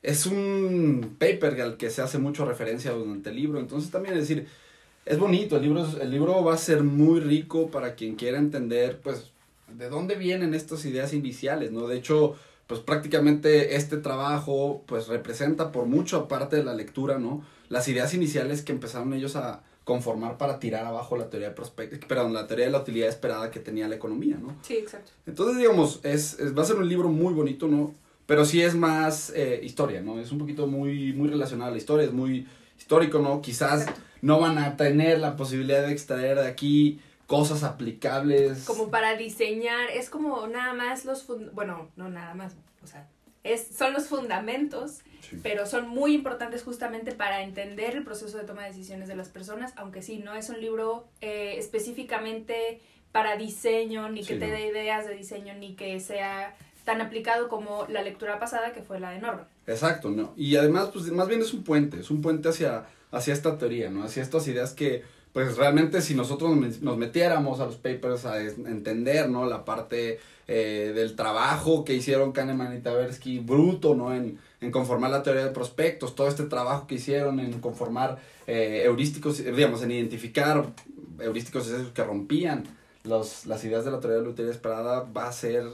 Es 0.02 0.26
un 0.26 1.14
paper 1.16 1.60
al 1.60 1.76
que 1.76 1.90
se 1.90 2.02
hace 2.02 2.18
mucho 2.18 2.44
referencia 2.44 2.90
durante 2.90 3.30
el 3.30 3.36
libro, 3.36 3.60
entonces 3.60 3.92
también 3.92 4.16
es 4.16 4.22
decir, 4.22 4.48
es 5.06 5.16
bonito, 5.16 5.58
el 5.58 5.62
libro, 5.62 5.86
el 6.00 6.10
libro 6.10 6.42
va 6.42 6.54
a 6.54 6.58
ser 6.58 6.82
muy 6.82 7.20
rico 7.20 7.70
para 7.70 7.94
quien 7.94 8.16
quiera 8.16 8.38
entender, 8.38 8.98
pues, 9.00 9.30
de 9.68 9.88
dónde 9.88 10.16
vienen 10.16 10.54
estas 10.54 10.84
ideas 10.86 11.12
iniciales, 11.12 11.70
¿no? 11.70 11.86
De 11.86 11.96
hecho, 11.96 12.34
pues 12.72 12.80
prácticamente 12.80 13.76
este 13.76 13.98
trabajo, 13.98 14.82
pues, 14.86 15.08
representa 15.08 15.72
por 15.72 15.84
mucho 15.84 16.26
parte 16.26 16.56
de 16.56 16.64
la 16.64 16.72
lectura, 16.72 17.18
¿no? 17.18 17.44
Las 17.68 17.86
ideas 17.86 18.14
iniciales 18.14 18.62
que 18.62 18.72
empezaron 18.72 19.12
ellos 19.12 19.36
a 19.36 19.60
conformar 19.84 20.38
para 20.38 20.58
tirar 20.58 20.86
abajo 20.86 21.18
la 21.18 21.28
teoría 21.28 21.50
de 21.50 21.54
prospect 21.54 22.06
perdón, 22.06 22.32
la 22.32 22.46
teoría 22.46 22.64
de 22.66 22.72
la 22.72 22.78
utilidad 22.78 23.10
esperada 23.10 23.50
que 23.50 23.60
tenía 23.60 23.88
la 23.88 23.96
economía, 23.96 24.38
¿no? 24.40 24.56
Sí, 24.62 24.74
exacto. 24.74 25.10
Entonces, 25.26 25.58
digamos, 25.58 26.00
es, 26.02 26.40
es- 26.40 26.56
va 26.56 26.62
a 26.62 26.64
ser 26.64 26.76
un 26.76 26.88
libro 26.88 27.10
muy 27.10 27.34
bonito, 27.34 27.68
¿no? 27.68 27.92
Pero 28.24 28.46
sí 28.46 28.62
es 28.62 28.74
más 28.74 29.30
eh, 29.36 29.60
historia, 29.62 30.00
¿no? 30.00 30.18
Es 30.18 30.32
un 30.32 30.38
poquito 30.38 30.66
muy, 30.66 31.12
muy 31.12 31.28
relacionado 31.28 31.68
a 31.68 31.72
la 31.72 31.78
historia, 31.78 32.06
es 32.06 32.12
muy 32.14 32.46
histórico, 32.78 33.18
¿no? 33.18 33.42
Quizás 33.42 33.82
Exacto. 33.82 34.00
no 34.22 34.40
van 34.40 34.56
a 34.56 34.78
tener 34.78 35.18
la 35.18 35.36
posibilidad 35.36 35.84
de 35.86 35.92
extraer 35.92 36.38
de 36.38 36.46
aquí 36.46 37.00
cosas 37.32 37.62
aplicables. 37.62 38.64
Como 38.64 38.90
para 38.90 39.16
diseñar, 39.16 39.88
es 39.90 40.10
como 40.10 40.46
nada 40.48 40.74
más 40.74 41.04
los, 41.06 41.26
bueno, 41.54 41.88
no 41.96 42.10
nada 42.10 42.34
más, 42.34 42.54
o 42.82 42.86
sea, 42.86 43.08
es, 43.42 43.68
son 43.76 43.92
los 43.94 44.06
fundamentos, 44.06 45.00
Sí. 45.22 45.38
pero 45.42 45.66
son 45.66 45.88
muy 45.88 46.14
importantes 46.14 46.62
justamente 46.64 47.12
para 47.12 47.42
entender 47.42 47.96
el 47.96 48.02
proceso 48.04 48.36
de 48.38 48.44
toma 48.44 48.62
de 48.64 48.68
decisiones 48.70 49.08
de 49.08 49.14
las 49.16 49.28
personas, 49.28 49.72
aunque 49.76 50.02
sí, 50.02 50.18
no 50.18 50.34
es 50.34 50.50
un 50.50 50.60
libro 50.60 51.06
eh, 51.20 51.54
específicamente 51.58 52.80
para 53.12 53.36
diseño, 53.36 54.08
ni 54.10 54.20
que 54.20 54.34
Sí, 54.34 54.38
te 54.40 54.48
no. 54.48 54.52
dé 54.54 54.66
ideas 54.66 55.06
de 55.06 55.14
diseño, 55.14 55.54
ni 55.54 55.74
que 55.74 56.00
sea 56.00 56.54
tan 56.84 57.00
aplicado 57.00 57.48
como 57.48 57.86
la 57.88 58.02
lectura 58.02 58.38
pasada 58.40 58.72
que 58.72 58.82
fue 58.82 58.98
la 59.00 59.10
de 59.10 59.20
Norman. 59.20 59.46
Exacto, 59.66 60.10
¿no? 60.10 60.34
Y 60.36 60.56
además, 60.56 60.90
pues 60.92 61.06
más 61.12 61.28
bien 61.28 61.40
es 61.40 61.54
un 61.54 61.62
puente, 61.62 62.00
es 62.00 62.10
un 62.10 62.20
puente 62.20 62.48
hacia, 62.48 62.84
hacia 63.12 63.32
esta 63.32 63.56
teoría, 63.58 63.88
¿no? 63.90 64.02
Hacia 64.02 64.22
estas 64.22 64.46
ideas 64.48 64.72
que, 64.74 65.04
pues 65.32 65.56
realmente 65.56 66.00
si 66.02 66.14
nosotros 66.14 66.56
nos 66.82 66.96
metiéramos 66.98 67.60
a 67.60 67.66
los 67.66 67.76
papers 67.76 68.24
a 68.26 68.40
entender, 68.40 69.28
¿no? 69.30 69.46
La 69.46 69.64
parte 69.64 70.18
eh, 70.48 70.92
del 70.94 71.16
trabajo 71.16 71.84
que 71.84 71.94
hicieron 71.94 72.32
Kahneman 72.32 72.76
y 72.76 72.80
Tversky, 72.80 73.38
bruto, 73.38 73.94
¿no? 73.94 74.14
En, 74.14 74.38
en 74.60 74.70
conformar 74.70 75.10
la 75.10 75.22
teoría 75.22 75.44
de 75.44 75.50
prospectos, 75.50 76.14
todo 76.14 76.28
este 76.28 76.44
trabajo 76.44 76.86
que 76.86 76.96
hicieron 76.96 77.40
en 77.40 77.60
conformar 77.60 78.18
eh, 78.46 78.82
heurísticos, 78.84 79.38
digamos, 79.44 79.82
en 79.82 79.92
identificar 79.92 80.66
heurísticos 81.18 81.66
esos 81.68 81.88
que 81.92 82.04
rompían 82.04 82.64
los, 83.04 83.46
las 83.46 83.64
ideas 83.64 83.84
de 83.84 83.90
la 83.90 84.00
teoría 84.00 84.18
de 84.18 84.24
la 84.24 84.30
utilidad 84.30 84.54
esperada, 84.54 85.00
va 85.16 85.28
a 85.28 85.32
ser 85.32 85.64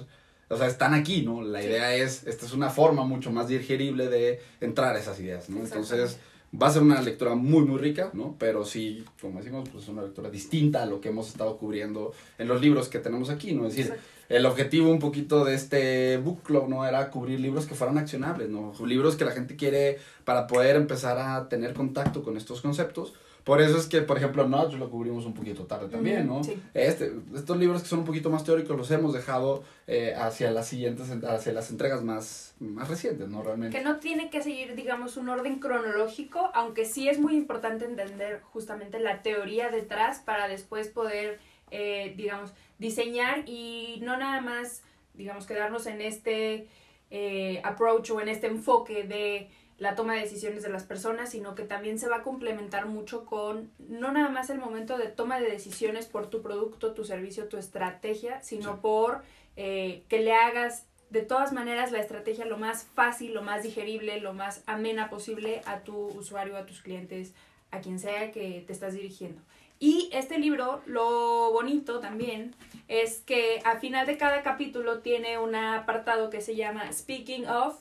o 0.51 0.57
sea, 0.57 0.67
están 0.67 0.95
aquí, 0.95 1.21
¿no? 1.23 1.43
La 1.43 1.61
Sí. 1.61 1.67
idea 1.67 1.95
es, 1.95 2.27
esta 2.27 2.47
es 2.47 2.55
una 2.55 2.71
forma 2.71 3.05
mucho 3.05 3.31
más 3.31 3.49
digerible 3.49 4.09
de 4.09 4.41
entrar 4.63 4.97
a 4.97 4.99
esas 4.99 5.21
ideas, 5.21 5.51
¿no? 5.51 5.61
Entonces, 5.61 6.17
va 6.51 6.69
a 6.69 6.71
ser 6.71 6.83
una 6.83 7.01
lectura 7.03 7.35
muy, 7.35 7.63
muy 7.65 7.79
rica, 7.79 8.11
¿no? 8.15 8.37
Pero 8.39 8.65
sí, 8.65 9.05
como 9.21 9.39
decimos, 9.39 9.69
pues 9.69 9.85
es 9.85 9.91
una 9.91 10.03
lectura 10.03 10.31
distinta 10.31 10.83
a 10.83 10.87
lo 10.87 11.01
que 11.01 11.11
hemos 11.11 11.29
estado 11.29 11.57
cubriendo 11.59 12.13
en 12.39 12.49
los 12.49 12.61
libros 12.61 12.89
que 12.89 12.99
tenemos 12.99 13.29
aquí, 13.31 13.53
¿no? 13.53 13.67
Es 13.67 13.77
decir, 13.77 13.93
Exacto. 13.93 14.09
el 14.31 14.47
objetivo 14.47 14.91
un 14.91 14.99
poquito 14.99 15.45
de 15.45 15.55
este 15.55 16.17
book 16.17 16.43
club, 16.43 16.69
¿no? 16.69 16.87
Era 16.87 17.11
cubrir 17.11 17.39
libros 17.41 17.67
que 17.67 17.75
fueran 17.75 17.99
accionables, 17.99 18.49
¿no? 18.49 18.73
Libros 18.87 19.17
que 19.17 19.25
la 19.27 19.33
gente 19.33 19.57
quiere 19.57 19.99
para 20.25 20.47
poder 20.47 20.77
empezar 20.77 21.19
a 21.19 21.49
tener 21.49 21.75
contacto 21.75 22.23
con 22.23 22.37
estos 22.37 22.61
conceptos. 22.63 23.13
Por 23.49 23.63
eso 23.63 23.79
es 23.79 23.87
que, 23.87 24.03
por 24.03 24.19
ejemplo, 24.19 24.47
Notch 24.47 24.75
lo 24.75 24.91
cubrimos 24.91 25.25
un 25.25 25.33
poquito 25.33 25.65
tarde 25.65 25.89
también, 25.89 26.27
¿no? 26.27 26.45
Sí. 26.45 26.63
Este, 26.75 27.11
estos 27.35 27.57
libros 27.57 27.81
que 27.81 27.89
son 27.89 28.01
un 28.01 28.05
poquito 28.05 28.29
más 28.29 28.45
teóricos 28.45 28.77
los 28.77 28.91
hemos 28.91 29.15
dejado 29.15 29.65
eh, 29.87 30.15
hacia 30.15 30.51
las 30.51 30.69
siguientes, 30.69 31.11
hacia 31.25 31.55
las 31.55 31.71
entregas 31.71 32.05
más, 32.05 32.55
más 32.61 32.91
recientes, 32.91 33.27
¿no? 33.27 33.43
Realmente. 33.43 33.75
Que 33.75 33.83
no 33.83 34.01
tiene 34.01 34.29
que 34.29 34.43
seguir, 34.43 34.75
digamos, 34.75 35.17
un 35.17 35.31
orden 35.31 35.61
cronológico, 35.61 36.51
aunque 36.53 36.85
sí 36.85 37.09
es 37.09 37.19
muy 37.19 37.37
importante 37.37 37.87
entender 37.87 38.43
justamente 38.53 39.01
la 39.01 39.23
teoría 39.23 39.71
detrás 39.71 40.19
para 40.19 40.47
después 40.47 40.89
poder, 40.89 41.41
eh, 41.71 42.13
digamos, 42.19 42.53
diseñar 42.79 43.45
y 43.47 43.99
no 44.03 44.19
nada 44.19 44.43
más, 44.43 44.83
digamos, 45.15 45.47
quedarnos 45.47 45.87
en 45.87 46.03
este 46.03 46.67
eh, 47.11 47.63
approach 47.65 48.11
o 48.11 48.21
en 48.21 48.29
este 48.29 48.49
enfoque 48.49 49.05
de 49.05 49.49
la 49.79 49.95
toma 49.95 50.15
de 50.15 50.21
decisiones 50.21 50.63
de 50.63 50.71
las 50.71 50.83
personas, 50.83 51.31
sino 51.31 51.55
que 51.55 51.63
también 51.63 51.99
se 51.99 52.09
va 52.09 52.17
a 52.17 52.23
complementar 52.23 52.87
mucho 52.87 53.25
con 53.25 53.71
no 53.79 54.11
nada 54.13 54.29
más 54.29 54.51
el 54.51 54.59
momento 54.59 54.99
de 54.99 55.07
toma 55.07 55.39
de 55.39 55.49
decisiones 55.51 56.07
por 56.07 56.29
tu 56.29 56.43
producto, 56.43 56.93
tu 56.95 57.05
servicio, 57.05 57.47
tu 57.49 57.57
estrategia, 57.59 58.43
sino 58.43 58.75
Sí. 58.75 58.79
por 58.83 59.23
eh, 59.57 60.03
que 60.09 60.21
le 60.21 60.33
hagas 60.35 60.85
de 61.11 61.23
todas 61.23 61.53
maneras 61.53 61.91
la 61.91 62.01
estrategia 62.01 62.45
lo 62.45 62.59
más 62.59 62.85
fácil, 62.95 63.35
lo 63.35 63.43
más 63.43 63.63
digerible, 63.63 64.21
lo 64.21 64.35
más 64.35 64.63
amena 64.67 65.09
posible 65.11 65.63
a 65.65 65.81
tu 65.81 65.97
usuario, 65.97 66.57
a 66.57 66.67
tus 66.67 66.83
clientes, 66.83 67.33
a 67.71 67.81
quien 67.81 67.99
sea 67.99 68.31
que 68.31 68.63
te 68.67 68.73
estás 68.73 68.93
dirigiendo. 68.95 69.41
Y 69.81 70.11
este 70.13 70.39
libro, 70.39 70.83
lo 70.87 71.51
bonito 71.53 72.01
también 72.01 72.55
es 72.89 73.19
que 73.21 73.61
al 73.65 73.79
final 73.81 74.07
de 74.07 74.17
cada 74.19 74.43
capítulo 74.43 74.99
tiene 75.01 75.39
un 75.39 75.55
apartado 75.55 76.31
que 76.31 76.41
se 76.41 76.57
llama 76.57 76.93
Speaking 76.93 77.47
of 77.49 77.79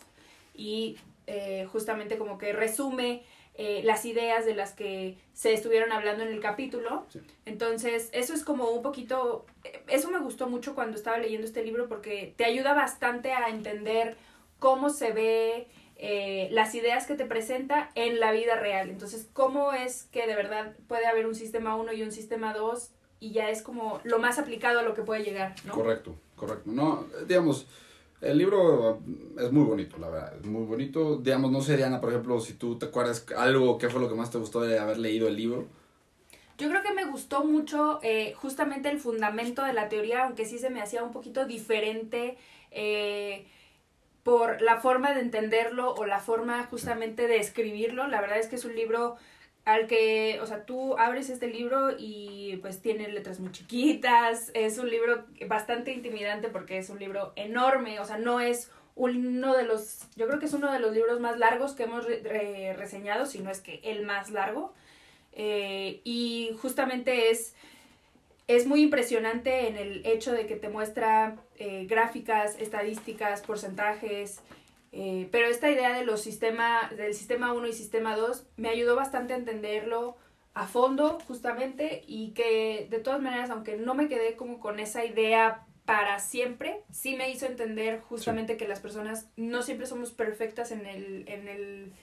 y 0.55 0.97
eh, 1.27 1.67
justamente 1.71 2.17
como 2.17 2.37
que 2.37 2.53
resume 2.53 3.23
eh, 3.59 3.81
las 3.83 4.05
ideas 4.05 4.45
de 4.45 4.53
las 4.53 4.73
que 4.73 5.17
se 5.33 5.51
estuvieron 5.51 5.91
hablando 5.91 6.23
en 6.23 6.29
el 6.29 6.39
capítulo. 6.39 7.05
Sí. 7.09 7.21
Entonces, 7.45 8.09
eso 8.11 8.35
es 8.35 8.43
como 8.43 8.69
un 8.69 8.83
poquito, 8.83 9.47
eh, 9.63 9.81
eso 9.87 10.11
me 10.11 10.19
gustó 10.19 10.47
mucho 10.47 10.75
cuando 10.75 10.95
estaba 10.95 11.17
leyendo 11.17 11.47
este 11.47 11.63
libro 11.63 11.89
porque 11.89 12.35
te 12.37 12.45
ayuda 12.45 12.75
bastante 12.75 13.31
a 13.31 13.49
entender 13.49 14.15
cómo 14.59 14.91
se 14.91 15.11
ve 15.11 15.67
eh, 15.95 16.49
las 16.51 16.75
ideas 16.75 17.07
que 17.07 17.15
te 17.15 17.25
presenta 17.25 17.89
en 17.95 18.19
la 18.19 18.31
vida 18.31 18.57
real. 18.57 18.91
Entonces, 18.91 19.27
cómo 19.33 19.73
es 19.73 20.03
que 20.03 20.27
de 20.27 20.35
verdad 20.35 20.75
puede 20.87 21.07
haber 21.07 21.25
un 21.25 21.33
sistema 21.33 21.75
1 21.75 21.93
y 21.93 22.03
un 22.03 22.11
sistema 22.11 22.53
2 22.53 22.91
y 23.19 23.31
ya 23.31 23.49
es 23.49 23.63
como 23.63 23.99
lo 24.03 24.19
más 24.19 24.37
aplicado 24.37 24.81
a 24.81 24.83
lo 24.83 24.93
que 24.93 25.01
puede 25.01 25.23
llegar, 25.23 25.55
¿no? 25.65 25.73
Correcto, 25.73 26.13
correcto. 26.35 26.69
No, 26.69 27.07
digamos, 27.25 27.65
el 28.21 28.37
libro 28.37 28.99
es 29.37 29.51
muy 29.51 29.63
bonito, 29.63 29.97
la 29.97 30.09
verdad, 30.09 30.33
es 30.39 30.45
muy 30.45 30.65
bonito. 30.65 31.17
Digamos, 31.17 31.51
no 31.51 31.61
sé, 31.61 31.77
Diana, 31.77 32.01
por 32.01 32.09
ejemplo, 32.09 32.39
si 32.39 32.53
tú 32.53 32.77
te 32.77 32.87
acuerdas 32.87 33.25
algo, 33.37 33.77
¿qué 33.77 33.89
fue 33.89 34.01
lo 34.01 34.09
que 34.09 34.15
más 34.15 34.31
te 34.31 34.37
gustó 34.37 34.61
de 34.61 34.79
haber 34.79 34.97
leído 34.97 35.27
el 35.27 35.35
libro? 35.35 35.67
Yo 36.57 36.69
creo 36.69 36.81
que 36.81 36.93
me 36.93 37.05
gustó 37.05 37.43
mucho 37.43 37.99
eh, 38.01 38.33
justamente 38.35 38.89
el 38.89 38.99
fundamento 38.99 39.63
de 39.63 39.73
la 39.73 39.89
teoría, 39.89 40.23
aunque 40.23 40.45
sí 40.45 40.57
se 40.57 40.71
me 40.71 40.81
hacía 40.81 41.03
un 41.03 41.11
poquito 41.11 41.45
diferente 41.45 42.37
eh, 42.71 43.45
por 44.23 44.61
la 44.63 44.77
forma 44.77 45.13
de 45.13 45.21
entenderlo 45.21 45.93
o 45.93 46.05
la 46.07 46.19
forma 46.19 46.63
justamente 46.65 47.27
de 47.27 47.37
escribirlo. 47.37 48.07
La 48.07 48.21
verdad 48.21 48.39
es 48.39 48.47
que 48.47 48.55
es 48.55 48.65
un 48.65 48.75
libro 48.75 49.17
al 49.67 49.85
que, 49.85 50.39
o 50.41 50.45
sea, 50.45 50.63
tú 50.63 50.97
abres 50.97 51.29
este 51.29 51.47
libro 51.47 51.89
y 51.99 52.57
pues 52.61 52.81
tiene 52.81 53.09
letras 53.09 53.41
muy 53.41 53.51
chiquitas, 53.51 54.49
es 54.53 54.77
un 54.77 54.89
libro 54.89 55.25
bastante 55.49 55.91
intimidante 55.91 56.47
porque 56.47 56.77
es 56.77 56.89
un 56.89 56.99
libro 56.99 57.33
enorme, 57.35 57.99
o 57.99 58.05
sea, 58.05 58.17
no 58.17 58.39
es 58.39 58.71
uno 58.95 59.53
de 59.57 59.63
los, 59.63 60.07
yo 60.15 60.25
creo 60.25 60.39
que 60.39 60.45
es 60.45 60.53
uno 60.53 60.71
de 60.71 60.79
los 60.79 60.93
libros 60.93 61.19
más 61.19 61.37
largos 61.37 61.73
que 61.73 61.83
hemos 61.83 62.05
reseñado, 62.05 63.25
si 63.25 63.39
no 63.39 63.51
es 63.51 63.59
que 63.59 63.81
el 63.83 64.05
más 64.05 64.31
largo, 64.31 64.73
eh, 65.33 65.99
y 66.05 66.55
justamente 66.61 67.29
es, 67.29 67.53
es 68.47 68.67
muy 68.67 68.81
impresionante 68.81 69.67
en 69.67 69.75
el 69.75 70.05
hecho 70.05 70.31
de 70.31 70.47
que 70.47 70.55
te 70.55 70.69
muestra 70.69 71.35
eh, 71.57 71.87
gráficas, 71.89 72.55
estadísticas, 72.57 73.41
porcentajes, 73.41 74.39
eh, 74.99 75.29
pero 75.31 75.45
esta 75.45 75.69
idea 75.69 75.93
de 75.93 76.03
los 76.03 76.21
sistema, 76.21 76.89
del 76.97 77.13
sistema 77.13 77.53
1 77.53 77.67
y 77.67 77.73
sistema 77.73 78.15
2 78.15 78.47
me 78.57 78.69
ayudó 78.69 78.95
bastante 78.95 79.33
a 79.33 79.37
entenderlo 79.37 80.17
a 80.55 80.65
fondo, 80.65 81.19
justamente, 81.27 82.03
y 82.07 82.31
que 82.31 82.87
de 82.89 82.97
todas 82.97 83.21
maneras, 83.21 83.51
aunque 83.51 83.77
no 83.77 83.93
me 83.93 84.07
quedé 84.07 84.35
como 84.35 84.59
con 84.59 84.79
esa 84.79 85.05
idea 85.05 85.67
para 85.85 86.17
siempre, 86.17 86.81
sí 86.89 87.15
me 87.15 87.29
hizo 87.29 87.45
entender 87.45 88.01
justamente 88.01 88.57
que 88.57 88.67
las 88.67 88.79
personas 88.79 89.29
no 89.35 89.61
siempre 89.61 89.85
somos 89.85 90.09
perfectas 90.09 90.71
en 90.71 90.87
el, 90.87 91.25
en 91.27 91.47
el 91.47 91.93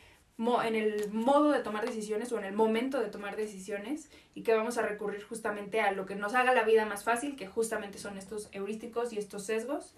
en 0.65 0.75
el 0.75 1.13
modo 1.13 1.51
de 1.51 1.61
tomar 1.61 1.87
decisiones 1.87 2.33
o 2.33 2.39
en 2.39 2.45
el 2.45 2.55
momento 2.55 3.01
de 3.01 3.09
tomar 3.09 3.37
decisiones 3.37 4.09
y 4.35 4.43
que 4.43 4.55
vamos 4.55 4.79
a 4.79 4.83
recurrir 4.83 5.23
justamente 5.23 5.81
a 5.81 5.93
lo 5.93 6.07
que 6.07 6.17
nos 6.17 6.35
haga 6.35 6.55
la 6.55 6.65
vida 6.65 6.87
más 6.87 7.05
fácil, 7.05 7.37
que 7.37 7.47
justamente 7.47 7.99
son 7.99 8.19
estos 8.19 8.49
heurísticos 8.53 9.13
y 9.13 9.19
estos 9.19 9.47
sesgos. 9.47 9.95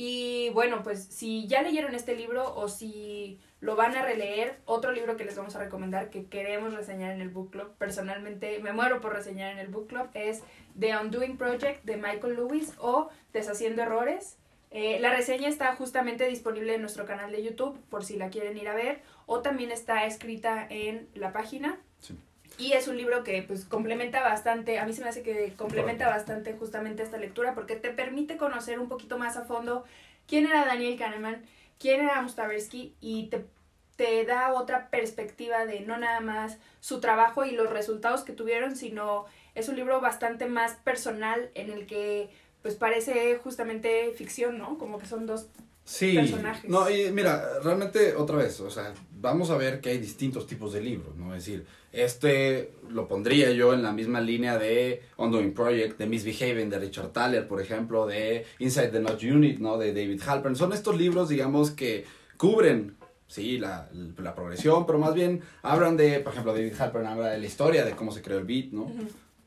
Y 0.00 0.50
bueno, 0.50 0.84
pues 0.84 1.06
si 1.06 1.48
ya 1.48 1.60
leyeron 1.60 1.92
este 1.92 2.14
libro 2.14 2.54
o 2.54 2.68
si 2.68 3.40
lo 3.58 3.74
van 3.74 3.96
a 3.96 4.02
releer, 4.02 4.60
otro 4.64 4.92
libro 4.92 5.16
que 5.16 5.24
les 5.24 5.34
vamos 5.34 5.56
a 5.56 5.58
recomendar 5.58 6.08
que 6.08 6.26
queremos 6.26 6.72
reseñar 6.72 7.10
en 7.10 7.20
el 7.20 7.30
book 7.30 7.50
club, 7.50 7.74
personalmente 7.78 8.60
me 8.60 8.72
muero 8.72 9.00
por 9.00 9.12
reseñar 9.12 9.50
en 9.50 9.58
el 9.58 9.66
book 9.66 9.88
club, 9.88 10.08
es 10.14 10.44
The 10.78 10.96
Undoing 10.96 11.36
Project 11.36 11.82
de 11.82 11.96
Michael 11.96 12.36
Lewis 12.36 12.74
o 12.78 13.08
Deshaciendo 13.32 13.82
Errores. 13.82 14.38
Eh, 14.70 15.00
la 15.00 15.12
reseña 15.12 15.48
está 15.48 15.74
justamente 15.74 16.28
disponible 16.28 16.76
en 16.76 16.80
nuestro 16.80 17.04
canal 17.04 17.32
de 17.32 17.42
YouTube 17.42 17.76
por 17.90 18.04
si 18.04 18.16
la 18.16 18.30
quieren 18.30 18.56
ir 18.56 18.68
a 18.68 18.76
ver 18.76 19.02
o 19.26 19.40
también 19.40 19.72
está 19.72 20.06
escrita 20.06 20.64
en 20.70 21.08
la 21.14 21.32
página. 21.32 21.80
Sí. 21.98 22.16
Y 22.58 22.72
es 22.72 22.88
un 22.88 22.96
libro 22.96 23.22
que 23.22 23.42
pues 23.42 23.64
complementa 23.64 24.20
bastante, 24.20 24.80
a 24.80 24.84
mí 24.84 24.92
se 24.92 25.02
me 25.02 25.08
hace 25.08 25.22
que 25.22 25.54
complementa 25.56 26.08
bastante 26.08 26.54
justamente 26.54 27.04
esta 27.04 27.16
lectura 27.16 27.54
porque 27.54 27.76
te 27.76 27.90
permite 27.90 28.36
conocer 28.36 28.80
un 28.80 28.88
poquito 28.88 29.16
más 29.16 29.36
a 29.36 29.44
fondo 29.44 29.84
quién 30.26 30.44
era 30.44 30.66
Daniel 30.66 30.98
Kahneman, 30.98 31.46
quién 31.78 32.00
era 32.00 32.20
Mustaversky 32.20 32.96
y 33.00 33.28
te, 33.28 33.46
te 33.94 34.24
da 34.24 34.52
otra 34.52 34.90
perspectiva 34.90 35.66
de 35.66 35.80
no 35.80 35.98
nada 35.98 36.18
más 36.18 36.58
su 36.80 36.98
trabajo 36.98 37.44
y 37.44 37.52
los 37.52 37.70
resultados 37.70 38.24
que 38.24 38.32
tuvieron, 38.32 38.74
sino 38.74 39.26
es 39.54 39.68
un 39.68 39.76
libro 39.76 40.00
bastante 40.00 40.46
más 40.46 40.74
personal 40.74 41.50
en 41.54 41.70
el 41.70 41.86
que 41.86 42.28
pues 42.62 42.74
parece 42.74 43.36
justamente 43.36 44.12
ficción, 44.16 44.58
¿no? 44.58 44.78
Como 44.78 44.98
que 44.98 45.06
son 45.06 45.26
dos 45.26 45.48
Sí, 45.88 46.18
no, 46.66 46.90
y 46.90 47.10
mira, 47.12 47.60
realmente 47.64 48.14
otra 48.14 48.36
vez, 48.36 48.60
o 48.60 48.70
sea, 48.70 48.92
vamos 49.10 49.48
a 49.48 49.56
ver 49.56 49.80
que 49.80 49.88
hay 49.88 49.96
distintos 49.96 50.46
tipos 50.46 50.74
de 50.74 50.82
libros, 50.82 51.16
¿no? 51.16 51.34
Es 51.34 51.46
decir, 51.46 51.64
este 51.92 52.72
lo 52.90 53.08
pondría 53.08 53.50
yo 53.52 53.72
en 53.72 53.82
la 53.82 53.92
misma 53.92 54.20
línea 54.20 54.58
de 54.58 55.00
Ongoing 55.16 55.54
Project, 55.54 55.96
de 55.98 56.06
Misbehaving 56.06 56.68
de 56.68 56.78
Richard 56.78 57.14
Thaler, 57.14 57.48
por 57.48 57.62
ejemplo, 57.62 58.06
de 58.06 58.44
Inside 58.58 58.88
the 58.88 59.00
Notch 59.00 59.24
Unit, 59.24 59.60
¿no? 59.60 59.78
De 59.78 59.94
David 59.94 60.20
Halpern. 60.26 60.56
Son 60.56 60.74
estos 60.74 60.94
libros, 60.94 61.30
digamos, 61.30 61.70
que 61.70 62.04
cubren, 62.36 62.98
sí, 63.26 63.56
la, 63.56 63.88
la 64.18 64.34
progresión, 64.34 64.84
pero 64.84 64.98
más 64.98 65.14
bien 65.14 65.40
hablan 65.62 65.96
de, 65.96 66.20
por 66.20 66.34
ejemplo, 66.34 66.52
David 66.52 66.74
Halpern 66.78 67.06
habla 67.06 67.28
de 67.28 67.38
la 67.38 67.46
historia, 67.46 67.86
de 67.86 67.92
cómo 67.92 68.12
se 68.12 68.20
creó 68.20 68.36
el 68.36 68.44
beat, 68.44 68.72
¿no? 68.72 68.92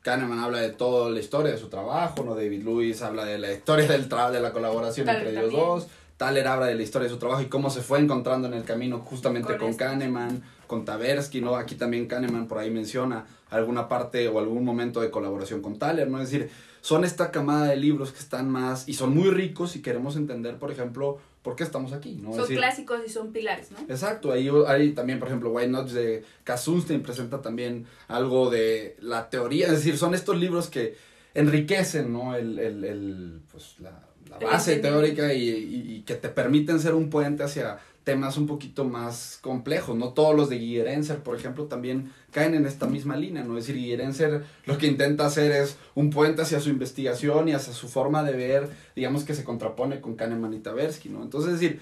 Kahneman 0.02 0.40
habla 0.40 0.58
de 0.58 0.70
toda 0.70 1.08
la 1.08 1.20
historia 1.20 1.52
de 1.52 1.58
su 1.58 1.68
trabajo, 1.68 2.24
¿no? 2.24 2.34
David 2.34 2.64
Lewis 2.64 3.00
habla 3.02 3.24
de 3.24 3.38
la 3.38 3.52
historia 3.52 3.86
del 3.86 4.08
de 4.08 4.40
la 4.40 4.52
colaboración 4.52 5.08
entre 5.08 5.30
ellos 5.30 5.52
dos. 5.52 5.86
Thaler 6.16 6.46
habla 6.46 6.66
de 6.66 6.74
la 6.74 6.82
historia 6.82 7.08
de 7.08 7.14
su 7.14 7.18
trabajo 7.18 7.42
y 7.42 7.46
cómo 7.46 7.70
se 7.70 7.82
fue 7.82 7.98
encontrando 7.98 8.48
en 8.48 8.54
el 8.54 8.64
camino 8.64 9.00
justamente 9.00 9.56
con, 9.56 9.74
Kahneman, 9.74 10.42
con 10.66 10.84
Taversky, 10.84 11.40
¿no? 11.40 11.56
Aquí 11.56 11.74
también 11.74 12.06
Kahneman 12.06 12.46
por 12.48 12.58
ahí 12.58 12.70
menciona 12.70 13.26
alguna 13.50 13.88
parte 13.88 14.28
o 14.28 14.38
algún 14.38 14.64
momento 14.64 15.00
de 15.00 15.10
colaboración 15.10 15.62
con 15.62 15.78
Thaler, 15.78 16.08
¿no? 16.08 16.20
Es 16.20 16.30
decir, 16.30 16.50
son 16.80 17.04
esta 17.04 17.30
camada 17.30 17.66
de 17.66 17.76
libros 17.76 18.12
que 18.12 18.18
están 18.18 18.48
más 18.50 18.88
y 18.88 18.94
son 18.94 19.14
muy 19.14 19.30
ricos 19.30 19.76
y 19.76 19.82
queremos 19.82 20.16
entender, 20.16 20.58
por 20.58 20.70
ejemplo, 20.70 21.18
por 21.42 21.56
qué 21.56 21.64
estamos 21.64 21.92
aquí, 21.92 22.20
¿no? 22.22 22.32
Son 22.34 22.46
clásicos 22.46 23.00
y 23.04 23.08
son 23.08 23.32
pilares, 23.32 23.70
¿no? 23.72 23.78
Exacto, 23.88 24.32
ahí 24.32 24.48
hay 24.66 24.92
también, 24.92 25.18
por 25.18 25.28
ejemplo, 25.28 25.50
White 25.50 25.68
Notes 25.68 25.92
de 25.92 26.24
Kasunstein 26.44 27.02
presenta 27.02 27.42
también 27.42 27.86
algo 28.08 28.48
de 28.48 28.96
la 29.00 29.28
teoría, 29.28 29.66
es 29.66 29.72
decir, 29.72 29.98
son 29.98 30.14
estos 30.14 30.36
libros 30.38 30.68
que 30.68 30.96
enriquecen, 31.34 32.12
¿no? 32.12 32.36
El, 32.36 32.58
el, 32.58 32.84
el 32.84 33.40
pues, 33.50 33.76
la, 33.80 34.00
la 34.40 34.46
base 34.46 34.76
teórica 34.76 35.32
y, 35.32 36.02
que 36.06 36.14
te 36.14 36.28
permiten 36.28 36.80
ser 36.80 36.94
un 36.94 37.10
puente 37.10 37.42
hacia 37.42 37.78
temas 38.04 38.36
un 38.36 38.48
poquito 38.48 38.84
más 38.84 39.38
complejos, 39.40 39.96
no 39.96 40.12
todos 40.12 40.34
los 40.34 40.48
de 40.48 40.58
Guillerenser, 40.58 41.18
por 41.22 41.36
ejemplo, 41.36 41.66
también 41.66 42.12
caen 42.32 42.54
en 42.54 42.66
esta 42.66 42.88
misma 42.88 43.16
línea, 43.16 43.44
¿no? 43.44 43.56
Es 43.56 43.66
decir, 43.66 43.80
Guillerenser 43.80 44.42
lo 44.64 44.76
que 44.76 44.88
intenta 44.88 45.26
hacer 45.26 45.52
es 45.52 45.76
un 45.94 46.10
puente 46.10 46.42
hacia 46.42 46.58
su 46.58 46.70
investigación 46.70 47.48
y 47.48 47.52
hacia 47.52 47.72
su 47.72 47.88
forma 47.88 48.24
de 48.24 48.32
ver, 48.32 48.70
digamos 48.96 49.22
que 49.22 49.34
se 49.34 49.44
contrapone 49.44 50.00
con 50.00 50.16
Kahneman 50.16 50.52
y 50.54 50.58
Tversky, 50.58 51.10
¿no? 51.10 51.22
Entonces, 51.22 51.54
es 51.54 51.60
decir, 51.60 51.80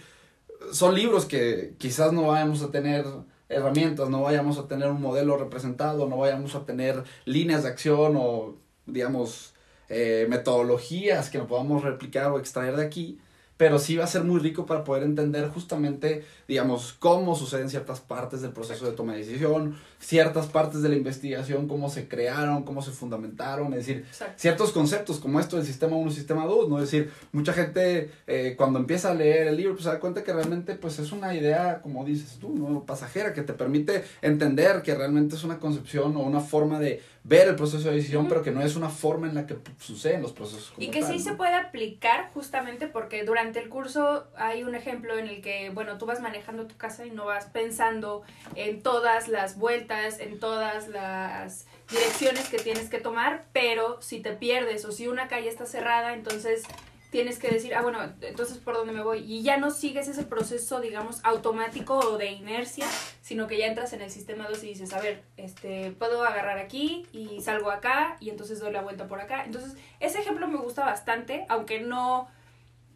son 0.73 0.95
libros 0.95 1.25
que 1.25 1.75
quizás 1.79 2.13
no 2.13 2.27
vayamos 2.27 2.63
a 2.63 2.71
tener 2.71 3.07
herramientas, 3.49 4.09
no 4.11 4.23
vayamos 4.23 4.59
a 4.59 4.69
tener 4.69 4.89
un 4.91 5.01
modelo 5.01 5.37
representado, 5.37 6.07
no 6.09 6.19
vayamos 6.19 6.55
a 6.55 6.65
tener 6.65 7.03
líneas 7.25 7.63
de 7.63 7.71
acción 7.71 8.15
o, 8.17 8.57
digamos, 8.87 9.50
eh, 9.91 10.27
metodologías 10.29 11.29
que 11.29 11.39
no 11.39 11.47
podamos 11.47 11.83
replicar 11.83 12.31
o 12.31 12.39
extraer 12.39 12.77
de 12.77 12.85
aquí, 12.85 13.19
pero 13.61 13.79
sí 13.79 13.95
va 13.95 14.05
a 14.05 14.07
ser 14.07 14.25
muy 14.25 14.41
rico 14.41 14.65
para 14.65 14.85
poder 14.85 15.03
entender 15.03 15.47
justamente, 15.49 16.25
digamos, 16.49 16.95
cómo 16.99 17.37
suceden 17.37 17.69
ciertas 17.69 18.01
partes 18.01 18.41
del 18.41 18.53
proceso 18.53 18.87
de 18.87 18.93
toma 18.93 19.13
de 19.13 19.19
decisión, 19.19 19.77
ciertas 19.99 20.47
partes 20.47 20.81
de 20.81 20.89
la 20.89 20.97
investigación, 20.97 21.69
cómo 21.69 21.91
se 21.91 22.09
crearon, 22.09 22.63
cómo 22.63 22.81
se 22.81 22.91
fundamentaron, 22.91 23.75
es 23.75 23.87
decir, 23.87 24.07
ciertos 24.37 24.73
conceptos 24.73 25.19
como 25.19 25.39
esto 25.41 25.57
del 25.57 25.67
sistema 25.67 25.95
1 25.97 26.11
y 26.11 26.15
sistema 26.15 26.47
2, 26.47 26.71
¿no? 26.71 26.79
Es 26.79 26.91
decir, 26.91 27.13
mucha 27.33 27.53
gente 27.53 28.11
eh, 28.27 28.55
cuando 28.57 28.79
empieza 28.79 29.11
a 29.11 29.15
leer 29.15 29.49
el 29.49 29.59
libro, 29.59 29.75
pues 29.75 29.85
se 29.85 29.91
da 29.91 30.01
cuenta 30.01 30.25
que 30.25 30.33
realmente 30.33 30.75
pues 30.77 30.99
es 30.99 31.13
una 31.13 31.35
idea, 31.35 31.83
como 31.83 32.03
dices 32.07 32.39
tú, 32.41 32.55
¿no? 32.57 32.87
Pasajera, 32.87 33.35
que 33.35 33.43
te 33.43 33.53
permite 33.53 34.05
entender 34.23 34.81
que 34.81 34.95
realmente 34.95 35.37
es 35.37 35.45
una 35.45 35.59
concepción 35.59 36.17
o 36.17 36.21
una 36.21 36.41
forma 36.41 36.81
de 36.81 37.03
ver 37.23 37.49
el 37.49 37.57
proceso 37.57 37.89
de 37.89 37.97
decisión, 37.97 38.29
pero 38.29 38.43
que 38.43 38.51
no 38.51 38.63
es 38.63 38.77
una 38.77 38.89
forma 38.89 39.29
en 39.29 39.35
la 39.35 39.47
que 39.47 39.57
suceden 39.79 40.23
los 40.23 40.33
procesos. 40.33 40.73
y 40.79 40.91
que 40.91 41.03
sí 41.03 41.19
se 41.19 41.35
puede 41.35 41.55
aplicar 41.55 42.31
justamente 42.33 42.87
porque 42.87 43.25
durante 43.25 43.61
el 43.61 43.69
curso 43.69 44.27
hay 44.37 44.63
un 44.63 44.75
ejemplo 44.75 45.19
en 45.19 45.29
el 45.29 45.43
que, 45.43 45.71
bueno, 45.71 45.99
tú 45.99 46.07
vas 46.07 46.21
manejando 46.21 46.67
tu 46.67 46.77
casa 46.77 47.05
y 47.05 47.11
no 47.11 47.27
vas 47.27 47.47
pensando 47.47 48.23
en 48.55 48.83
todas 48.83 49.29
las 49.29 49.59
vueltas, 49.59 50.19
en 50.19 50.39
todas 50.39 50.89
las 50.89 51.67
direcciones 51.91 52.49
que 52.49 52.59
tienes 52.59 52.89
que 52.89 52.99
tomar, 52.99 53.45
pero 53.53 54.01
si 54.01 54.21
te 54.21 54.33
pierdes 54.33 54.85
o 54.85 54.93
si 54.93 55.09
una 55.09 55.29
calle 55.29 55.49
está 55.49 55.67
cerrada, 55.67 56.15
entonces 56.15 56.63
tienes 57.11 57.39
que 57.39 57.49
decir, 57.49 57.75
ah, 57.75 57.83
bueno, 57.83 57.99
entonces 58.21 58.59
por 58.59 58.75
dónde 58.75 58.93
me 58.93 59.03
voy. 59.03 59.19
Y 59.21 59.43
ya 59.43 59.57
no 59.57 59.71
sigues 59.71 60.09
ese 60.09 60.23
proceso, 60.23 60.81
digamos, 60.81 61.21
automático 61.25 61.99
o 61.99 62.19
de 62.19 62.31
inercia, 62.31 62.87
sino 63.21 63.47
que 63.47 63.59
ya 63.59 63.67
entras 63.67 63.93
en 63.93 64.01
el 64.01 64.11
sistema 64.11 64.49
2 64.49 64.63
y 64.65 64.69
dices, 64.69 64.93
a 64.93 65.01
ver, 65.01 65.23
este, 65.37 65.91
puedo 65.93 66.23
agarrar 66.25 66.59
aquí 66.59 67.07
y 67.13 67.41
salgo 67.41 67.71
acá 67.71 68.17
y 68.21 68.31
entonces 68.31 68.61
doy 68.61 68.73
la 68.73 68.83
vuelta 68.83 69.09
por 69.09 69.21
acá. 69.21 69.45
Entonces, 69.45 69.77
ese 69.99 70.21
ejemplo 70.21 70.47
me 70.47 70.59
gusta 70.59 70.85
bastante, 70.85 71.47
aunque 71.49 71.81
no, 71.81 72.29